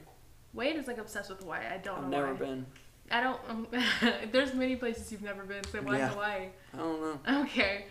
[0.54, 1.66] Wade is like obsessed with Hawaii.
[1.72, 2.06] I don't know.
[2.06, 2.40] I've know never why.
[2.40, 2.66] been.
[3.12, 3.40] I don't.
[3.50, 3.68] Um,
[4.32, 6.10] there's many places you've never been, so why Yeah.
[6.10, 6.48] Hawaii?
[6.74, 7.42] I don't know.
[7.44, 7.86] Okay.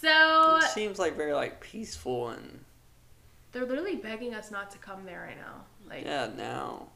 [0.00, 2.64] So It seems like very like peaceful and
[3.52, 5.64] they're literally begging us not to come there right now.
[5.88, 6.28] Like, yeah.
[6.36, 6.88] Now,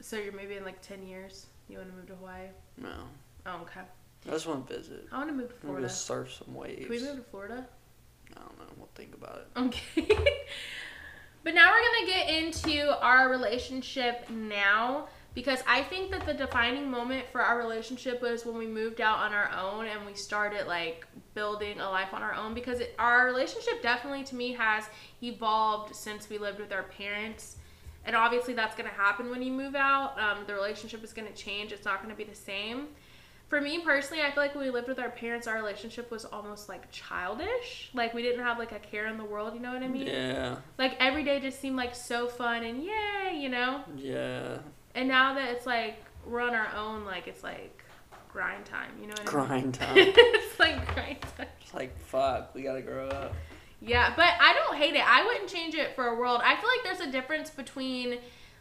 [0.00, 2.46] so you're maybe in like ten years you want to move to Hawaii?
[2.76, 2.94] no.
[3.46, 3.80] Oh, okay.
[4.26, 5.06] I just want to visit.
[5.12, 5.86] I want to move to Florida.
[5.86, 6.30] I'm gonna Florida.
[6.30, 6.80] surf some waves.
[6.80, 7.66] Can we move to Florida?
[8.34, 8.64] I don't know.
[8.78, 9.58] We'll think about it.
[9.58, 10.06] Okay.
[11.44, 16.34] but now we're going to get into our relationship now because I think that the
[16.34, 20.14] defining moment for our relationship was when we moved out on our own and we
[20.14, 24.52] started like building a life on our own because it, our relationship definitely to me
[24.52, 24.84] has
[25.22, 27.56] evolved since we lived with our parents.
[28.06, 30.18] And obviously that's going to happen when you move out.
[30.20, 31.72] Um, the relationship is going to change.
[31.72, 32.88] It's not going to be the same.
[33.48, 36.24] For me personally, I feel like when we lived with our parents, our relationship was
[36.24, 37.90] almost like childish.
[37.92, 40.06] Like we didn't have like a care in the world, you know what I mean?
[40.06, 40.56] Yeah.
[40.78, 43.82] Like every day just seemed like so fun and yay, you know?
[43.96, 44.58] Yeah.
[44.94, 47.84] And now that it's like we're on our own, like it's like
[48.32, 49.46] grind time, you know what I mean?
[49.46, 49.94] Grind time.
[49.96, 51.46] it's like grind time.
[51.60, 52.54] it's like fuck.
[52.54, 53.34] We gotta grow up.
[53.80, 55.06] Yeah, but I don't hate it.
[55.06, 56.40] I wouldn't change it for a world.
[56.42, 58.18] I feel like there's a difference between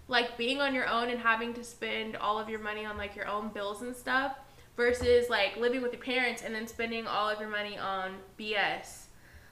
[0.08, 3.16] like being on your own and having to spend all of your money on like
[3.16, 4.36] your own bills and stuff
[4.76, 9.06] versus like living with your parents and then spending all of your money on BS.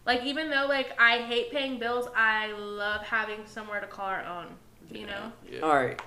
[0.06, 4.26] Like even though like I hate paying bills, I love having somewhere to call our
[4.26, 4.48] own.
[4.89, 5.32] You know?
[5.50, 5.62] Yeah.
[5.62, 6.02] All right.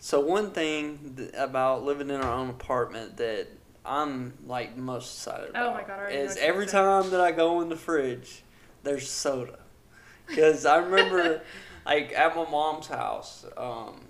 [0.00, 3.48] So one thing th- about living in our own apartment that
[3.84, 7.60] I'm like most excited Oh about my God, I is every time that I go
[7.60, 8.42] in the fridge,
[8.84, 9.58] there's soda.
[10.26, 11.42] Because I remember,
[11.86, 14.00] like at my mom's house, um,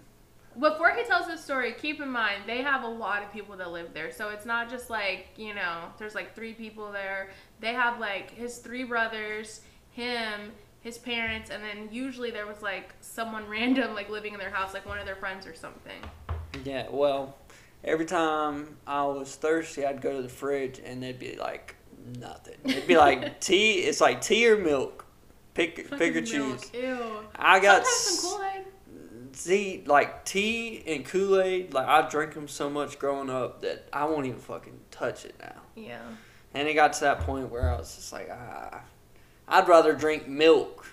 [0.59, 3.71] Before he tells this story, keep in mind they have a lot of people that
[3.71, 4.11] live there.
[4.13, 7.31] So it's not just like, you know, there's like three people there.
[7.61, 9.61] They have like his three brothers,
[9.93, 14.51] him, his parents, and then usually there was like someone random like living in their
[14.51, 16.01] house, like one of their friends or something.
[16.65, 17.37] yeah, well,
[17.85, 21.75] every time I was thirsty, I'd go to the fridge and there'd be like
[22.19, 22.57] nothing.
[22.65, 23.81] It'd be like tea.
[23.81, 25.05] It's like tea or milk,
[25.55, 26.71] pick pick or choose.
[26.73, 26.99] Ew.
[27.37, 28.65] I got Sometimes some Kool-Aid.
[29.37, 31.75] see like tea and Kool Aid.
[31.75, 35.35] Like I drank them so much growing up that I won't even fucking touch it
[35.41, 35.61] now.
[35.75, 36.01] Yeah.
[36.55, 38.81] And it got to that point where I was just like, ah,
[39.49, 40.87] I'd rather drink milk,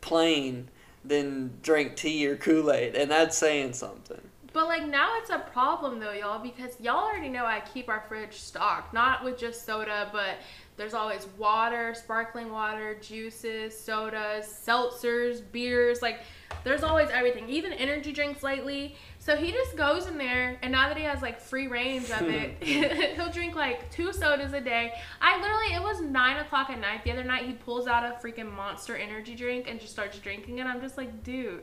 [0.00, 0.68] plain,
[1.04, 4.20] than drink tea or Kool Aid, and that's saying something.
[4.52, 8.04] But like now it's a problem though, y'all, because y'all already know I keep our
[8.06, 10.36] fridge stocked, not with just soda, but
[10.76, 16.20] there's always water, sparkling water, juices, sodas, seltzers, beers, like
[16.64, 18.94] there's always everything, even energy drinks lately.
[19.22, 22.22] So he just goes in there, and now that he has like free range of
[22.22, 22.60] it,
[23.14, 24.94] he'll drink like two sodas a day.
[25.20, 27.46] I literally, it was nine o'clock at night the other night.
[27.46, 30.66] He pulls out a freaking monster energy drink and just starts drinking it.
[30.66, 31.62] I'm just like, dude,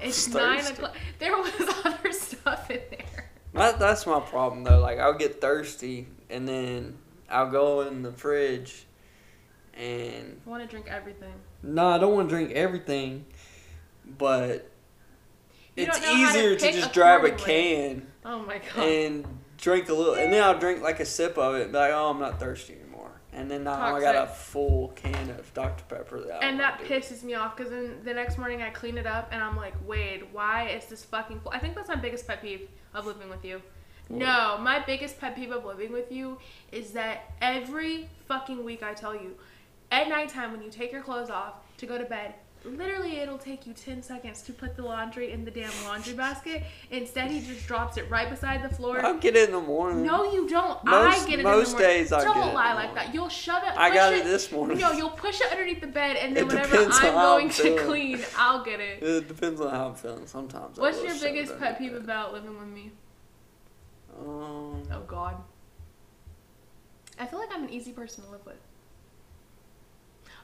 [0.00, 0.96] it's nine o'clock.
[1.20, 1.52] There was
[1.84, 3.30] other stuff in there.
[3.54, 4.80] That, that's my problem though.
[4.80, 6.98] Like I'll get thirsty and then
[7.30, 8.86] I'll go in the fridge
[9.74, 11.34] and I want to drink everything.
[11.62, 13.24] no, I don't want to drink everything,
[14.18, 14.68] but
[15.78, 18.84] it's don't know how to easier to, pick just grab a can Oh my god.
[18.84, 21.78] and drink a little, and then I'll drink like a sip of it and be
[21.78, 23.10] like, oh, I'm not thirsty anymore.
[23.32, 26.20] And then now I got a full can of Dr Pepper.
[26.22, 29.28] That and that pisses me off because then the next morning I clean it up
[29.32, 31.52] and I'm like, Wade, why is this fucking full?
[31.52, 33.62] I think that's my biggest pet peeve of living with you.
[34.08, 34.20] What?
[34.20, 36.38] No, my biggest pet peeve of living with you
[36.72, 39.36] is that every fucking week I tell you,
[39.92, 43.66] at nighttime when you take your clothes off to go to bed, literally it'll take
[43.66, 46.64] you 10 seconds to put the laundry in the damn laundry basket.
[46.90, 49.04] Instead, he just drops it right beside the floor.
[49.04, 50.04] I'll get it in the morning.
[50.04, 50.82] No, you don't.
[50.84, 51.98] Most- I get it most in the morning.
[52.00, 53.14] days I don't get it lie like that.
[53.14, 53.72] You'll shove it.
[53.76, 54.78] I got it this morning.
[54.78, 57.48] No, you'll push it underneath the bed, and then It whenever I'm how I'm going
[57.50, 57.84] to feeling.
[57.86, 59.02] clean, I'll get it.
[59.02, 60.26] It depends on how I'm feeling.
[60.26, 60.78] Sometimes.
[60.78, 62.92] What's your biggest pet peeve about living with me?
[64.18, 65.36] Um, Oh God.
[67.20, 68.56] I feel like I'm an easy person to live with.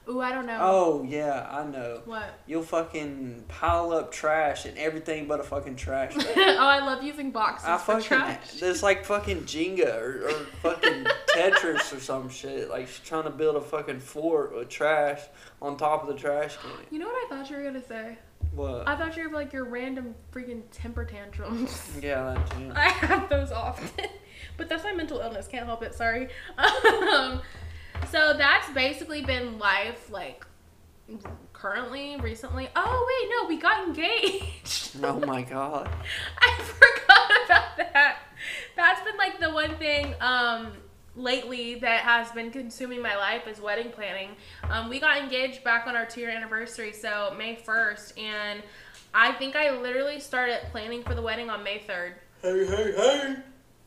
[0.09, 0.59] Ooh, I don't know.
[0.61, 2.03] Oh yeah, I know.
[2.05, 2.39] What?
[2.47, 6.27] You'll fucking pile up trash and everything but a fucking trash bag.
[6.37, 8.63] oh, I love using boxes I for fucking trash.
[8.63, 12.69] it's like fucking Jenga or, or fucking Tetris or some shit.
[12.69, 15.21] Like she's trying to build a fucking fort with trash
[15.63, 16.71] on top of the trash can.
[16.91, 18.19] You know what I thought you were gonna say?
[18.55, 18.87] What?
[18.87, 21.91] I thought you were like your random freaking temper tantrums.
[22.03, 22.73] yeah, that too.
[22.75, 24.07] I have those often,
[24.59, 25.49] but that's my mental illness.
[25.49, 25.95] Can't help it.
[25.95, 26.29] Sorry.
[26.59, 27.41] Um,
[28.11, 30.45] so that's basically been life, like
[31.53, 32.69] currently, recently.
[32.75, 34.91] Oh wait, no, we got engaged.
[35.03, 35.91] Oh my god.
[36.39, 38.19] I forgot about that.
[38.77, 40.69] That's been like the one thing um
[41.17, 44.31] lately that has been consuming my life is wedding planning.
[44.71, 48.63] Um, we got engaged back on our two year anniversary, so May first, and
[49.13, 52.15] I think I literally started planning for the wedding on May third.
[52.43, 53.37] Hey, hey, hey.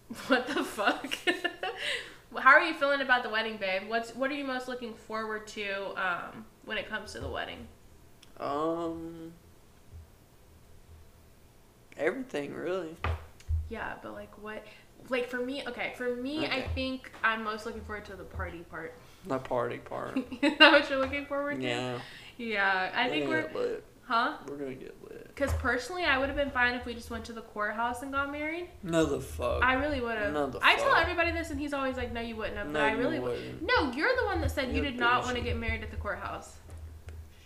[0.27, 1.17] What the fuck?
[2.35, 3.83] How are you feeling about the wedding, babe?
[3.87, 7.67] What's what are you most looking forward to um, when it comes to the wedding?
[8.39, 9.33] Um.
[11.97, 12.95] Everything really.
[13.69, 14.63] Yeah, but like what?
[15.09, 18.59] Like for me, okay, for me, I think I'm most looking forward to the party
[18.69, 18.93] part.
[19.25, 20.17] The party part.
[20.41, 21.67] Is that what you're looking forward to?
[21.67, 21.99] Yeah.
[22.37, 23.83] Yeah, I think gonna we're, lit.
[24.07, 24.37] Huh?
[24.47, 25.27] We're gonna get lit.
[25.27, 28.11] Because personally, I would have been fine if we just went to the courthouse and
[28.11, 28.69] got married.
[28.83, 29.61] No the fuck.
[29.63, 30.33] I really would have.
[30.33, 32.73] No, the I tell everybody this, and he's always like, "No, you wouldn't have." no,
[32.73, 33.61] But I really would.
[33.61, 35.91] No, you're the one that said you You're did not want to get married at
[35.91, 36.55] the courthouse.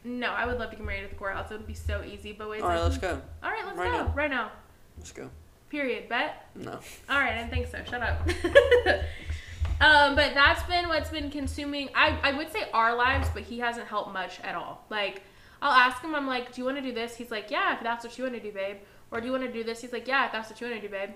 [0.03, 1.51] No, I would love to get married at the courthouse.
[1.51, 2.31] It would be so easy.
[2.31, 3.21] But wait, All right, let's go.
[3.43, 4.13] All right, let's Right go now.
[4.15, 4.51] right now.
[4.97, 5.29] Let's go.
[5.69, 6.09] Period.
[6.09, 6.47] Bet.
[6.55, 6.71] No.
[7.09, 7.79] All right, I didn't think so.
[7.89, 8.21] Shut up.
[9.81, 11.89] um, but that's been what's been consuming.
[11.95, 14.85] I I would say our lives, but he hasn't helped much at all.
[14.89, 15.23] Like
[15.61, 17.15] I'll ask him, I'm like, do you want to do this?
[17.15, 18.77] He's like, yeah, if that's what you want to do, babe.
[19.11, 19.81] Or do you want to do this?
[19.81, 21.11] He's like, yeah, if that's what you want to do, babe.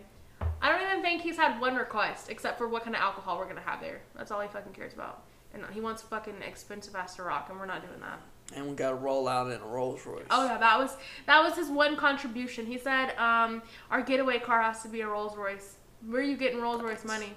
[0.62, 3.48] I don't even think he's had one request except for what kind of alcohol we're
[3.48, 4.02] gonna have there.
[4.16, 5.24] That's all he fucking cares about.
[5.54, 8.20] And he wants fucking expensive ass to rock, and we're not doing that.
[8.56, 10.26] And we gotta roll out in a Rolls Royce.
[10.30, 12.66] Oh yeah, that was that was his one contribution.
[12.66, 15.76] He said, um, our getaway car has to be a Rolls Royce.
[16.06, 17.34] Where are you getting Rolls Royce money?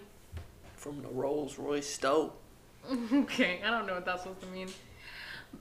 [0.74, 2.32] From the Rolls Royce stove.
[3.12, 4.68] okay, I don't know what that's supposed to mean.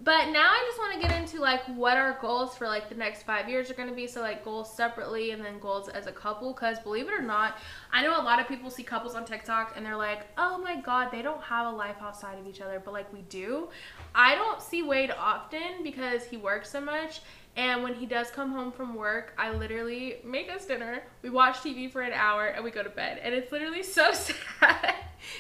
[0.04, 2.96] But now I just want to get into like what our goals for like the
[2.96, 4.08] next five years are going to be.
[4.08, 6.54] So like goals separately and then goals as a couple.
[6.54, 7.58] Because believe it or not,
[7.92, 10.80] I know a lot of people see couples on TikTok and they're like, "Oh my
[10.80, 13.68] God, they don't have a life outside of each other," but like we do.
[14.16, 17.22] I don't see Wade often because he works so much.
[17.58, 21.02] And when he does come home from work, I literally make us dinner.
[21.24, 23.20] We watch TV for an hour and we go to bed.
[23.24, 24.94] And it's literally so sad.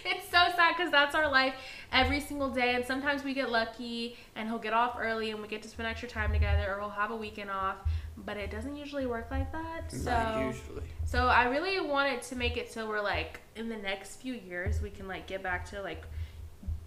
[0.03, 1.53] it's so sad because that's our life
[1.91, 2.73] every single day.
[2.73, 5.87] And sometimes we get lucky and he'll get off early and we get to spend
[5.87, 7.75] extra time together or we'll have a weekend off.
[8.25, 9.91] But it doesn't usually work like that.
[9.91, 10.81] So Not usually.
[11.05, 14.81] so I really wanted to make it so we're like in the next few years
[14.81, 16.03] we can like get back to like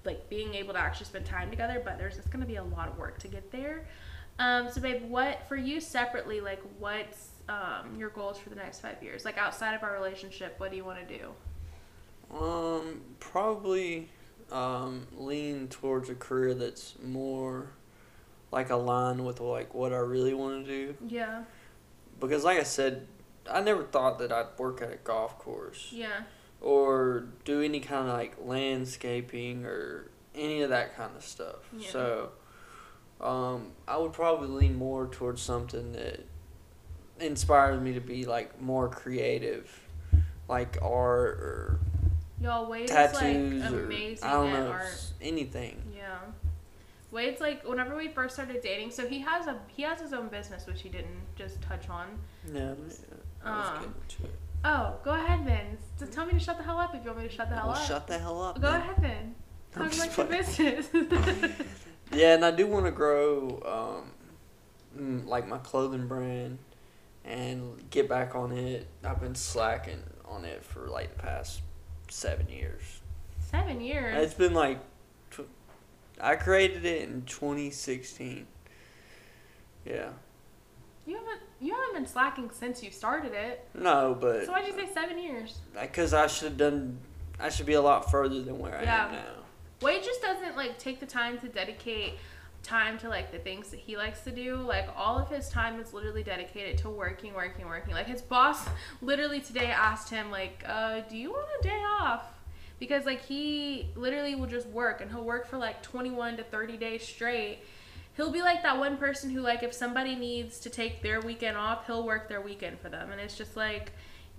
[0.04, 1.80] like being able to actually spend time together.
[1.84, 3.86] But there's just gonna be a lot of work to get there.
[4.40, 6.40] Um, so babe, what for you separately?
[6.40, 9.24] Like, what's um, your goals for the next five years?
[9.24, 11.28] Like outside of our relationship, what do you want to do?
[12.34, 14.08] Um, probably
[14.50, 17.72] um, lean towards a career that's more
[18.50, 20.94] like aligned with like what I really want to do.
[21.06, 21.44] Yeah.
[22.18, 23.06] Because like I said,
[23.50, 26.22] I never thought that I'd work at a golf course Yeah.
[26.62, 31.56] or do any kind of like landscaping or any of that kind of stuff.
[31.76, 31.90] Yeah.
[31.90, 32.28] So,
[33.22, 36.24] um, I would probably lean more towards something that
[37.18, 39.70] inspires me to be like more creative,
[40.48, 41.80] like art or
[42.40, 45.12] Y'all, Wade's tattoos like or amazing I don't know art.
[45.20, 45.82] anything.
[45.94, 46.16] Yeah.
[47.10, 50.28] Wade's like whenever we first started dating, so he has a he has his own
[50.28, 52.06] business which he didn't just touch on.
[52.52, 52.72] Yeah,
[53.44, 54.34] yeah, Um, getting to it.
[54.64, 55.76] Oh, go ahead then.
[55.98, 57.56] Just tell me to shut the hell up if you want me to shut the
[57.56, 57.86] hell Well, up.
[57.86, 58.60] shut the hell up.
[58.60, 58.80] go then.
[58.80, 59.34] ahead then.
[59.76, 60.88] I'm Talk like your business.
[62.12, 64.02] Yeah, and I do want to grow,
[64.96, 66.58] um, mm, like my clothing brand,
[67.24, 68.86] and get back on it.
[69.04, 71.60] I've been slacking on it for like the past
[72.08, 72.82] seven years.
[73.50, 74.24] Seven years.
[74.24, 74.78] It's been like,
[75.30, 75.48] tw-
[76.20, 78.46] I created it in 2016.
[79.84, 80.10] Yeah.
[81.06, 83.66] You haven't you haven't been slacking since you started it.
[83.74, 85.58] No, but So why'd you say seven years?
[85.80, 86.98] because I should have done,
[87.38, 89.24] I should be a lot further than where I am now.
[89.82, 92.14] Wade just doesn't like take the time to dedicate
[92.62, 94.56] time to like the things that he likes to do.
[94.56, 97.94] Like all of his time is literally dedicated to working, working, working.
[97.94, 98.68] Like his boss
[99.00, 102.26] literally today asked him like, uh, "Do you want a day off?"
[102.78, 106.76] Because like he literally will just work and he'll work for like 21 to 30
[106.76, 107.60] days straight.
[108.16, 111.56] He'll be like that one person who like if somebody needs to take their weekend
[111.56, 113.10] off, he'll work their weekend for them.
[113.12, 113.92] And it's just like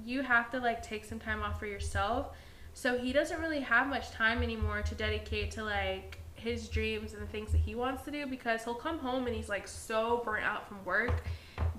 [0.03, 2.35] you have to like take some time off for yourself.
[2.73, 7.21] So he doesn't really have much time anymore to dedicate to like his dreams and
[7.21, 10.21] the things that he wants to do because he'll come home and he's like so
[10.25, 11.23] burnt out from work.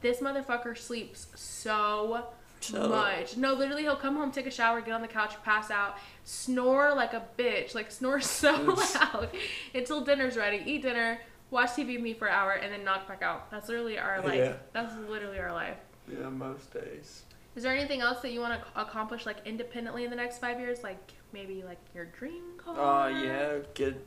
[0.01, 2.27] This motherfucker sleeps so
[2.61, 2.91] Shut up.
[2.91, 3.37] much.
[3.37, 6.95] No, literally he'll come home, take a shower, get on the couch, pass out, snore
[6.95, 8.95] like a bitch, like snore so Oops.
[8.95, 9.29] loud
[9.75, 11.19] until dinner's ready, eat dinner,
[11.51, 13.51] watch TV with me for an hour, and then knock back out.
[13.51, 14.35] That's literally our life.
[14.37, 14.53] Yeah.
[14.73, 15.77] That's literally our life.
[16.09, 17.23] Yeah, most days.
[17.55, 20.59] Is there anything else that you want to accomplish like independently in the next five
[20.59, 20.83] years?
[20.83, 22.79] Like maybe like your dream car?
[22.79, 24.05] Uh, yeah, get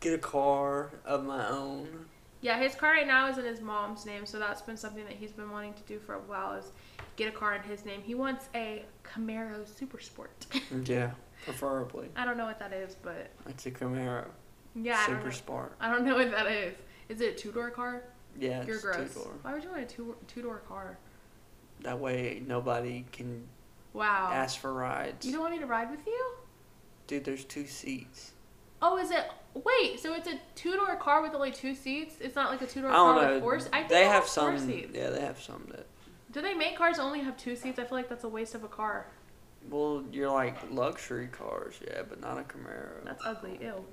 [0.00, 2.06] get a car of my own.
[2.40, 5.14] Yeah, his car right now is in his mom's name, so that's been something that
[5.14, 6.70] he's been wanting to do for a while is
[7.16, 8.00] get a car in his name.
[8.02, 10.46] He wants a Camaro Super Sport.
[10.84, 11.10] Yeah,
[11.44, 12.08] preferably.
[12.16, 14.26] I don't know what that is, but It's a Camaro.
[14.76, 15.30] yeah, I Super know.
[15.30, 15.72] Sport.
[15.80, 16.74] I don't know what that is.
[17.08, 18.04] Is it a two door car?
[18.38, 19.14] Yeah, You're it's gross.
[19.14, 19.32] two door.
[19.42, 20.96] Why would you want a two two door car?
[21.82, 23.46] That way nobody can
[23.92, 24.30] Wow.
[24.32, 25.24] ask for rides.
[25.26, 26.32] You don't want me to ride with you?
[27.06, 28.32] Dude, there's two seats.
[28.82, 29.24] Oh, is it?
[29.54, 32.16] Wait, so it's a two door car with only two seats?
[32.20, 33.32] It's not like a two door car know.
[33.34, 33.60] with four.
[33.60, 34.66] se- I think they have four some.
[34.66, 34.90] seats.
[34.94, 35.86] Yeah, they have some that.
[36.30, 37.78] Do they make cars only have two seats?
[37.78, 39.06] I feel like that's a waste of a car.
[39.70, 43.04] Well, you're like luxury cars, yeah, but not a Camaro.
[43.04, 43.58] That's ugly.
[43.60, 43.84] Ew.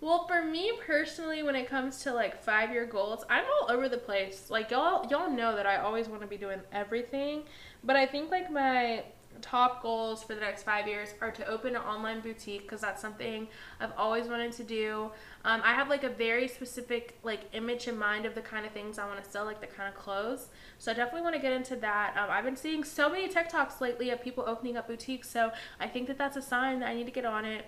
[0.00, 3.88] Well, for me personally, when it comes to like five year goals, I'm all over
[3.88, 4.50] the place.
[4.50, 7.44] Like y'all, y'all know that I always want to be doing everything,
[7.82, 9.04] but I think like my
[9.42, 13.00] top goals for the next five years are to open an online boutique because that's
[13.00, 13.46] something
[13.80, 15.10] I've always wanted to do.
[15.44, 18.72] Um, I have like a very specific like image in mind of the kind of
[18.72, 20.48] things I want to sell, like the kind of clothes.
[20.78, 22.16] So I definitely want to get into that.
[22.18, 25.88] Um, I've been seeing so many TikToks lately of people opening up boutiques, so I
[25.88, 27.64] think that that's a sign that I need to get on it.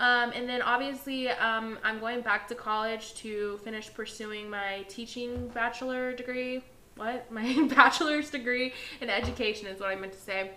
[0.00, 5.48] Um, and then obviously, um, I'm going back to college to finish pursuing my teaching
[5.48, 6.64] bachelor degree.
[6.96, 7.30] What?
[7.30, 10.52] My bachelor's degree in education is what I meant to say.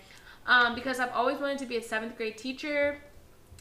[0.48, 2.98] Um, because I've always wanted to be a seventh grade teacher.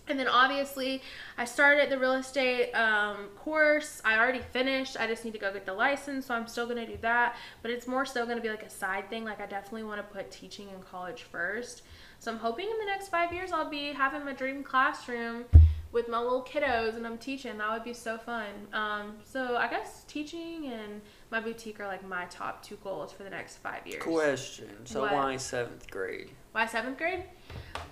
[0.09, 1.03] And then obviously,
[1.37, 4.01] I started the real estate um, course.
[4.05, 4.97] I already finished.
[4.99, 7.37] I just need to go get the license, so I'm still gonna do that.
[7.61, 9.25] But it's more so gonna be like a side thing.
[9.25, 11.83] Like I definitely want to put teaching in college first.
[12.19, 15.45] So I'm hoping in the next five years I'll be having my dream classroom
[15.93, 17.59] with my little kiddos and I'm teaching.
[17.59, 18.47] That would be so fun.
[18.73, 23.23] Um, so I guess teaching and my boutique are like my top two goals for
[23.25, 24.03] the next five years.
[24.03, 24.71] Question.
[24.87, 25.13] So What?
[25.13, 26.31] why seventh grade?
[26.53, 27.25] Why seventh grade?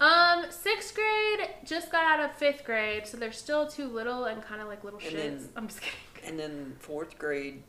[0.01, 4.43] Um, sixth grade just got out of fifth grade, so they're still too little and
[4.43, 5.15] kind of like little And shits.
[5.17, 5.97] then- I'm just kidding.
[6.29, 7.63] And then fourth grade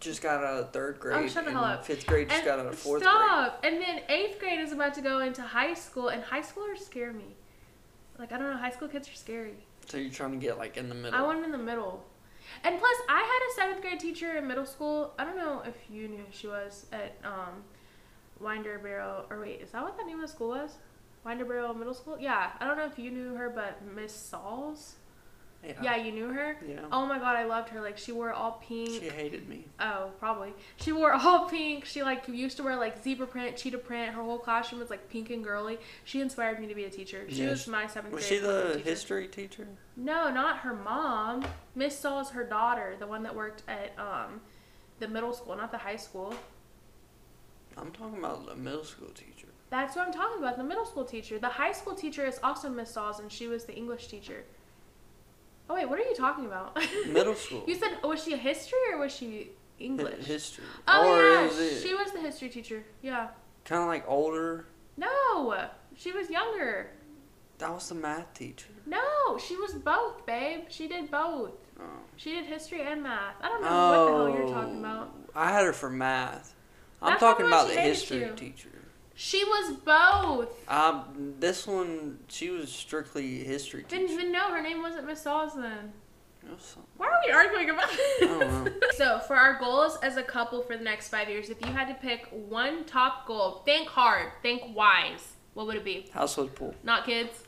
[0.00, 1.16] just got out of third grade.
[1.24, 1.84] Oh, shut the hell up.
[1.84, 3.12] Fifth grade just And got out of fourth grade.
[3.14, 3.60] stop.
[3.64, 7.12] And then eighth grade is about to go into high school, and high schoolers scare
[7.12, 7.36] me.
[8.20, 9.54] Like I don't know, high school kids are scary.
[9.86, 11.18] So you're trying to get like in the middle.
[11.18, 12.04] I want them in the middle.
[12.62, 15.14] And plus, I had a seventh grade teacher in middle school.
[15.18, 17.64] I don't know if you knew who she was at um,
[18.38, 19.24] Winder Barrow.
[19.30, 20.72] Or wait, is that what that name of the school was?
[21.24, 22.18] Winder Barrow Middle School.
[22.18, 24.96] Yeah, I don't know if you knew her, but Miss Sauls.
[25.82, 26.56] Yeah, you knew her.
[26.66, 26.80] Yeah.
[26.90, 27.80] Oh my god, I loved her.
[27.82, 29.02] Like she wore all pink.
[29.02, 29.66] She hated me.
[29.78, 30.54] Oh, probably.
[30.76, 31.84] She wore all pink.
[31.84, 34.14] She like used to wear like zebra print, cheetah print.
[34.14, 35.78] Her whole classroom was like pink and girly.
[36.04, 37.26] She inspired me to be a teacher.
[37.28, 38.40] She Yeah, was she- my seventh Was grade.
[38.40, 38.78] she the teacher.
[38.88, 39.68] history teacher?
[39.96, 41.44] No, not her mom.
[41.74, 44.40] Miss Saul is her daughter, the one that worked at um
[44.98, 46.34] the middle school, not the high school.
[47.76, 49.46] I'm talking about the middle school teacher.
[49.70, 51.38] That's what I'm talking about, the middle school teacher.
[51.38, 54.44] The high school teacher is also Miss Sauls, and she was the English teacher.
[55.70, 56.76] Oh wait, what are you talking about?
[57.06, 57.62] Middle school.
[57.68, 60.26] you said oh, was she a history or was she English?
[60.26, 60.64] history.
[60.88, 62.82] Oh or yeah, she was the history teacher.
[63.02, 63.28] Yeah.
[63.64, 64.66] kind of like older?
[64.96, 65.64] No,
[65.96, 66.90] she was younger.
[67.58, 68.66] That was the math teacher.
[68.84, 70.62] No, she was both, babe.
[70.70, 71.52] She did both.
[71.78, 71.84] Oh.
[72.16, 73.36] She did history and math.
[73.40, 75.14] I don't know what the hell you're talking Oh, about.
[75.36, 76.54] I had her for math.
[77.00, 78.70] I'm That's talking about the history teacher.
[79.22, 80.66] She was both.
[80.66, 85.54] Um, this one, she was strictly history Didn't even know her name wasn't Miss Sauls
[85.54, 85.92] then.
[86.96, 88.72] Why are we arguing about I don't know.
[88.94, 91.86] So, for our goals as a couple for the next five years, if you had
[91.88, 96.06] to pick one top goal, think hard, think wise, what would it be?
[96.14, 96.74] Household pool.
[96.82, 97.44] Not kids?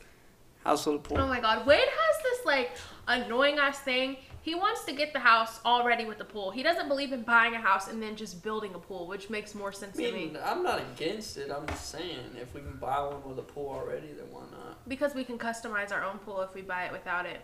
[0.63, 1.17] Household pool.
[1.17, 4.17] Oh my god, Wade has this like annoying ass thing.
[4.43, 6.51] He wants to get the house already with the pool.
[6.51, 9.55] He doesn't believe in buying a house and then just building a pool, which makes
[9.55, 10.33] more sense I to me.
[10.43, 11.49] I'm not against it.
[11.49, 14.85] I'm just saying, if we can buy one with a pool already, then why not?
[14.85, 17.39] Because we can customize our own pool if we buy it without it.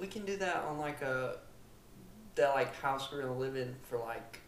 [0.00, 1.36] We can do that on like a
[2.34, 4.40] that like house we're gonna live in for like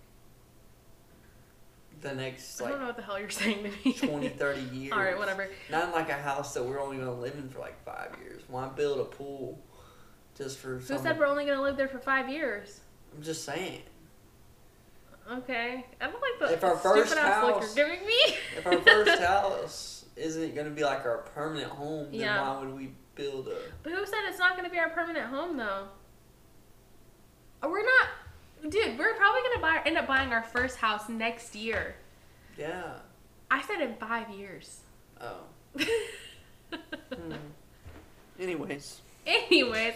[2.00, 3.92] the next I don't know what the hell you're saying to me.
[3.92, 4.92] 20, 30 years.
[4.92, 5.48] Alright, whatever.
[5.70, 8.42] Not like a house that we're only gonna live in for like five years.
[8.48, 9.60] Why build a pool
[10.36, 12.80] just for Who said we're only gonna live there for five years?
[13.16, 13.82] I'm just saying.
[15.30, 15.86] Okay.
[16.00, 18.36] I don't like the If our first house- you're giving me.
[18.56, 22.40] If our first house isn't gonna be like our permanent home, then Yeah.
[22.56, 23.56] why would we build a?
[23.82, 25.86] But who said it's not going to be our permanent home, though?
[27.62, 28.98] Uh, We're not, dude.
[28.98, 31.94] We're probably going to buy end up buying our first house next year.
[32.58, 32.94] Yeah.
[33.52, 34.80] I said in five years.
[35.20, 35.36] Oh.
[36.72, 37.34] Hmm.
[38.40, 39.00] Anyways.
[39.24, 39.94] Anyways,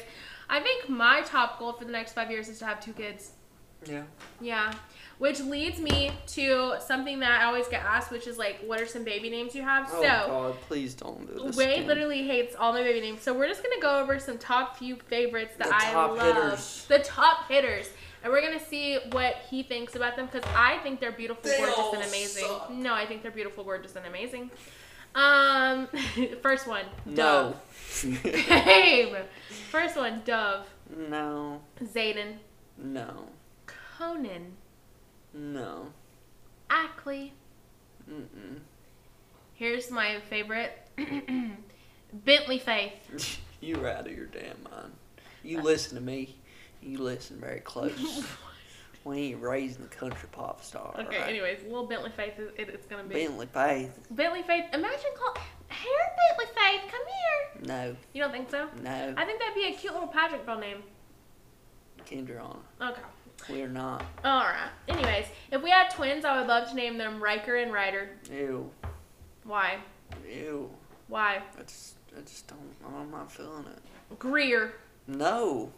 [0.50, 3.32] I think my top goal for the next five years is to have two kids.
[3.86, 4.02] Yeah.
[4.40, 4.72] Yeah.
[5.18, 8.86] Which leads me to something that I always get asked, which is like, what are
[8.86, 9.88] some baby names you have?
[9.92, 10.54] Oh so, God!
[10.68, 11.56] Please don't do this.
[11.56, 11.86] Wade again.
[11.86, 13.22] literally hates all my baby names.
[13.22, 16.36] So we're just gonna go over some top few favorites that The I top love.
[16.36, 16.84] hitters.
[16.88, 17.90] The top hitters.
[18.24, 21.56] And we're gonna see what he thinks about them because I think they're beautiful, They
[21.58, 22.44] gorgeous, all and amazing.
[22.46, 22.70] suck.
[22.70, 24.50] No, I think they're beautiful, gorgeous, and amazing.
[25.14, 25.88] Um,
[26.42, 27.54] first one, No.
[28.04, 28.22] Dove.
[28.22, 29.14] Babe.
[29.70, 30.66] First one, Dove.
[30.96, 31.60] no.
[31.82, 32.34] Zayden.
[32.76, 33.26] No.
[33.66, 34.52] Conan.
[35.34, 35.86] No.
[36.70, 37.32] Ackley.
[38.10, 38.58] Mm-mm.
[39.54, 40.72] Here's my favorite.
[42.12, 43.38] Bentley Faith.
[43.60, 44.92] You're out of your damn mind.
[45.42, 46.36] You listen to me.
[46.80, 48.24] You listen very close.
[49.04, 50.94] we ain't raising the country pop star.
[50.98, 51.28] Okay, right?
[51.28, 53.14] anyways, little Bentley Faith is it, it's gonna be.
[53.14, 53.98] Bentley Faith.
[54.10, 54.64] Bentley Faith.
[54.72, 55.34] Imagine call
[55.68, 57.66] Hair Bentley Faith, come here.
[57.66, 57.96] No.
[58.12, 58.68] You don't think so?
[58.82, 59.14] No.
[59.16, 60.82] I think that'd be a cute little pageant girl name.
[62.06, 62.60] Kendra on.
[62.80, 63.02] Okay.
[63.48, 64.04] We're not.
[64.24, 64.70] All right.
[64.88, 68.10] Anyways, if we had twins, I would love to name them Riker and Ryder.
[68.32, 68.70] Ew.
[69.44, 69.78] Why?
[70.28, 70.70] Ew.
[71.08, 71.42] Why?
[71.58, 72.74] I just, I just don't.
[72.86, 74.18] I'm not feeling it.
[74.18, 74.74] Greer.
[75.08, 75.72] No.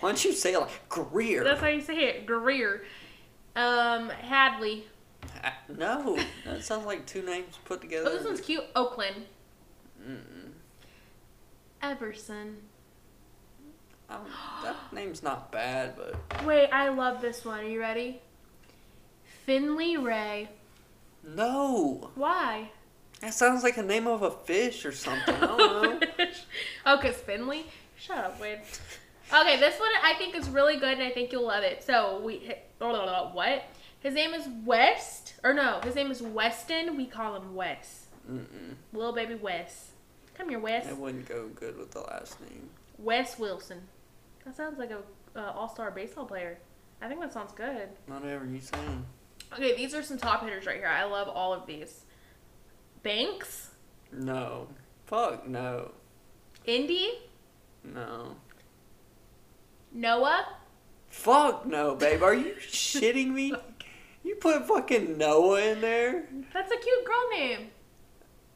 [0.00, 1.44] Why don't you say it like Greer?
[1.44, 2.26] That's how you say it.
[2.26, 2.84] Greer.
[3.54, 4.84] Um, Hadley.
[5.44, 6.18] Ah, No.
[6.46, 8.08] That sounds like two names put together.
[8.08, 8.64] Oh, this one's cute.
[8.74, 9.26] Oakland.
[10.02, 10.50] Mm-mm.
[11.82, 12.56] Everson.
[14.08, 14.28] I don't-
[14.62, 17.60] that name's not bad, but Wait, I love this one.
[17.60, 18.20] Are you ready?
[19.44, 20.48] Finley Ray.
[21.22, 22.10] no.
[22.14, 22.70] Why?
[23.20, 25.34] That sounds like a name of a fish or something.
[25.34, 26.08] I don't know.
[26.86, 27.66] oh, cause Finley.
[27.98, 28.60] Shut up, Wade.
[29.32, 31.82] Okay, this one I think is really good, and I think you'll love it.
[31.82, 33.64] So we what?
[34.00, 35.80] His name is West, or no?
[35.82, 36.96] His name is Weston.
[36.96, 38.06] We call him Wes.
[38.30, 38.74] Mm-mm.
[38.92, 39.90] Little baby Wes.
[40.34, 40.86] Come here, Wes.
[40.86, 42.68] It wouldn't go good with the last name.
[42.98, 43.82] Wes Wilson.
[44.44, 45.00] That sounds like a
[45.34, 46.58] uh, all-star baseball player.
[47.02, 47.88] I think that sounds good.
[48.06, 49.04] Whatever you saying.
[49.52, 50.88] Okay, these are some top hitters right here.
[50.88, 52.04] I love all of these.
[53.02, 53.70] Banks,
[54.12, 54.68] No.
[55.06, 55.92] Fuck no.
[56.64, 57.12] Indy,
[57.94, 58.36] No.
[59.92, 60.46] Noah.
[61.08, 62.22] Fuck no, babe.
[62.22, 63.54] Are you shitting me?
[64.22, 67.70] You put fucking Noah in there That's a cute girl name.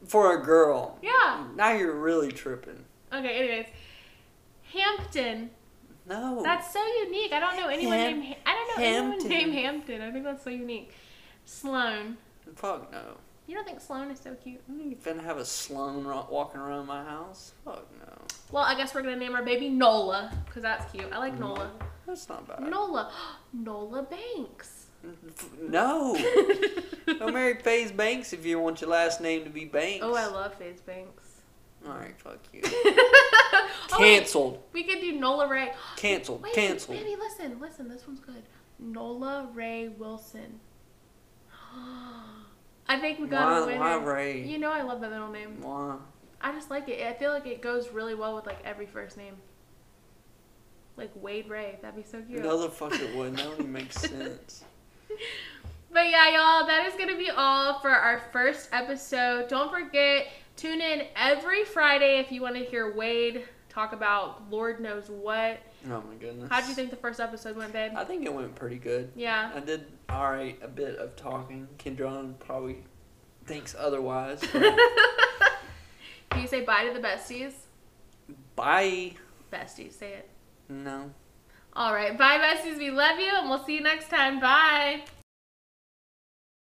[0.05, 0.97] for a girl.
[1.01, 1.45] Yeah.
[1.55, 2.83] Now you're really tripping.
[3.13, 3.65] Okay, anyways.
[4.73, 5.49] Hampton.
[6.07, 6.41] No.
[6.43, 7.31] That's so unique.
[7.31, 9.29] I don't know anyone Ham- named I don't know anyone Hampton.
[9.29, 10.01] named Hampton.
[10.01, 10.93] I think that's so unique.
[11.45, 12.17] Sloan.
[12.55, 13.17] Fuck no.
[13.47, 14.61] You don't think Sloan is so cute?
[14.69, 17.53] You finna have a Sloan walking around my house?
[17.65, 18.13] Fuck no.
[18.51, 21.07] Well, I guess we're gonna name our baby Nola because that's cute.
[21.11, 21.71] I like Nola.
[21.79, 22.69] Mm, that's not bad.
[22.69, 23.11] Nola,
[23.53, 24.87] Nola Banks.
[25.59, 26.15] No.
[27.07, 30.05] Don't marry FaZe Banks if you want your last name to be Banks.
[30.05, 31.41] Oh, I love FaZe Banks.
[31.87, 32.61] Alright, fuck you.
[32.65, 34.61] oh, Cancelled.
[34.73, 35.71] we could do Nola Ray.
[35.95, 36.43] Cancelled.
[36.43, 36.97] Wait, Cancelled.
[36.97, 37.87] baby, listen, listen.
[37.89, 38.43] This one's good.
[38.77, 40.59] Nola Ray Wilson.
[42.87, 43.79] I think we got a winner.
[43.79, 44.43] why Ray?
[44.43, 45.61] You know I love the middle name.
[45.61, 45.95] Why?
[46.43, 47.05] I just like it.
[47.05, 49.35] I feel like it goes really well with like every first name.
[50.97, 51.77] Like Wade Ray.
[51.81, 52.43] That'd be so cute.
[52.43, 53.37] No, the fuck it wouldn't.
[53.37, 54.63] That don't make sense.
[55.93, 59.47] But yeah, y'all, that is gonna be all for our first episode.
[59.49, 64.79] Don't forget, tune in every Friday if you want to hear Wade talk about Lord
[64.79, 65.59] knows what.
[65.87, 66.49] Oh my goodness.
[66.49, 67.93] How do you think the first episode went, babe?
[67.95, 69.11] I think it went pretty good.
[69.15, 69.51] Yeah.
[69.55, 71.67] I did alright a bit of talking.
[71.79, 72.83] Kendron probably
[73.45, 74.41] thinks otherwise.
[76.31, 77.53] Can you say bye to the besties?
[78.55, 79.13] Bye.
[79.51, 80.29] Besties, say it.
[80.69, 81.11] No.
[81.73, 82.77] All right, bye, besties.
[82.77, 84.39] We love you, and we'll see you next time.
[84.39, 85.03] Bye.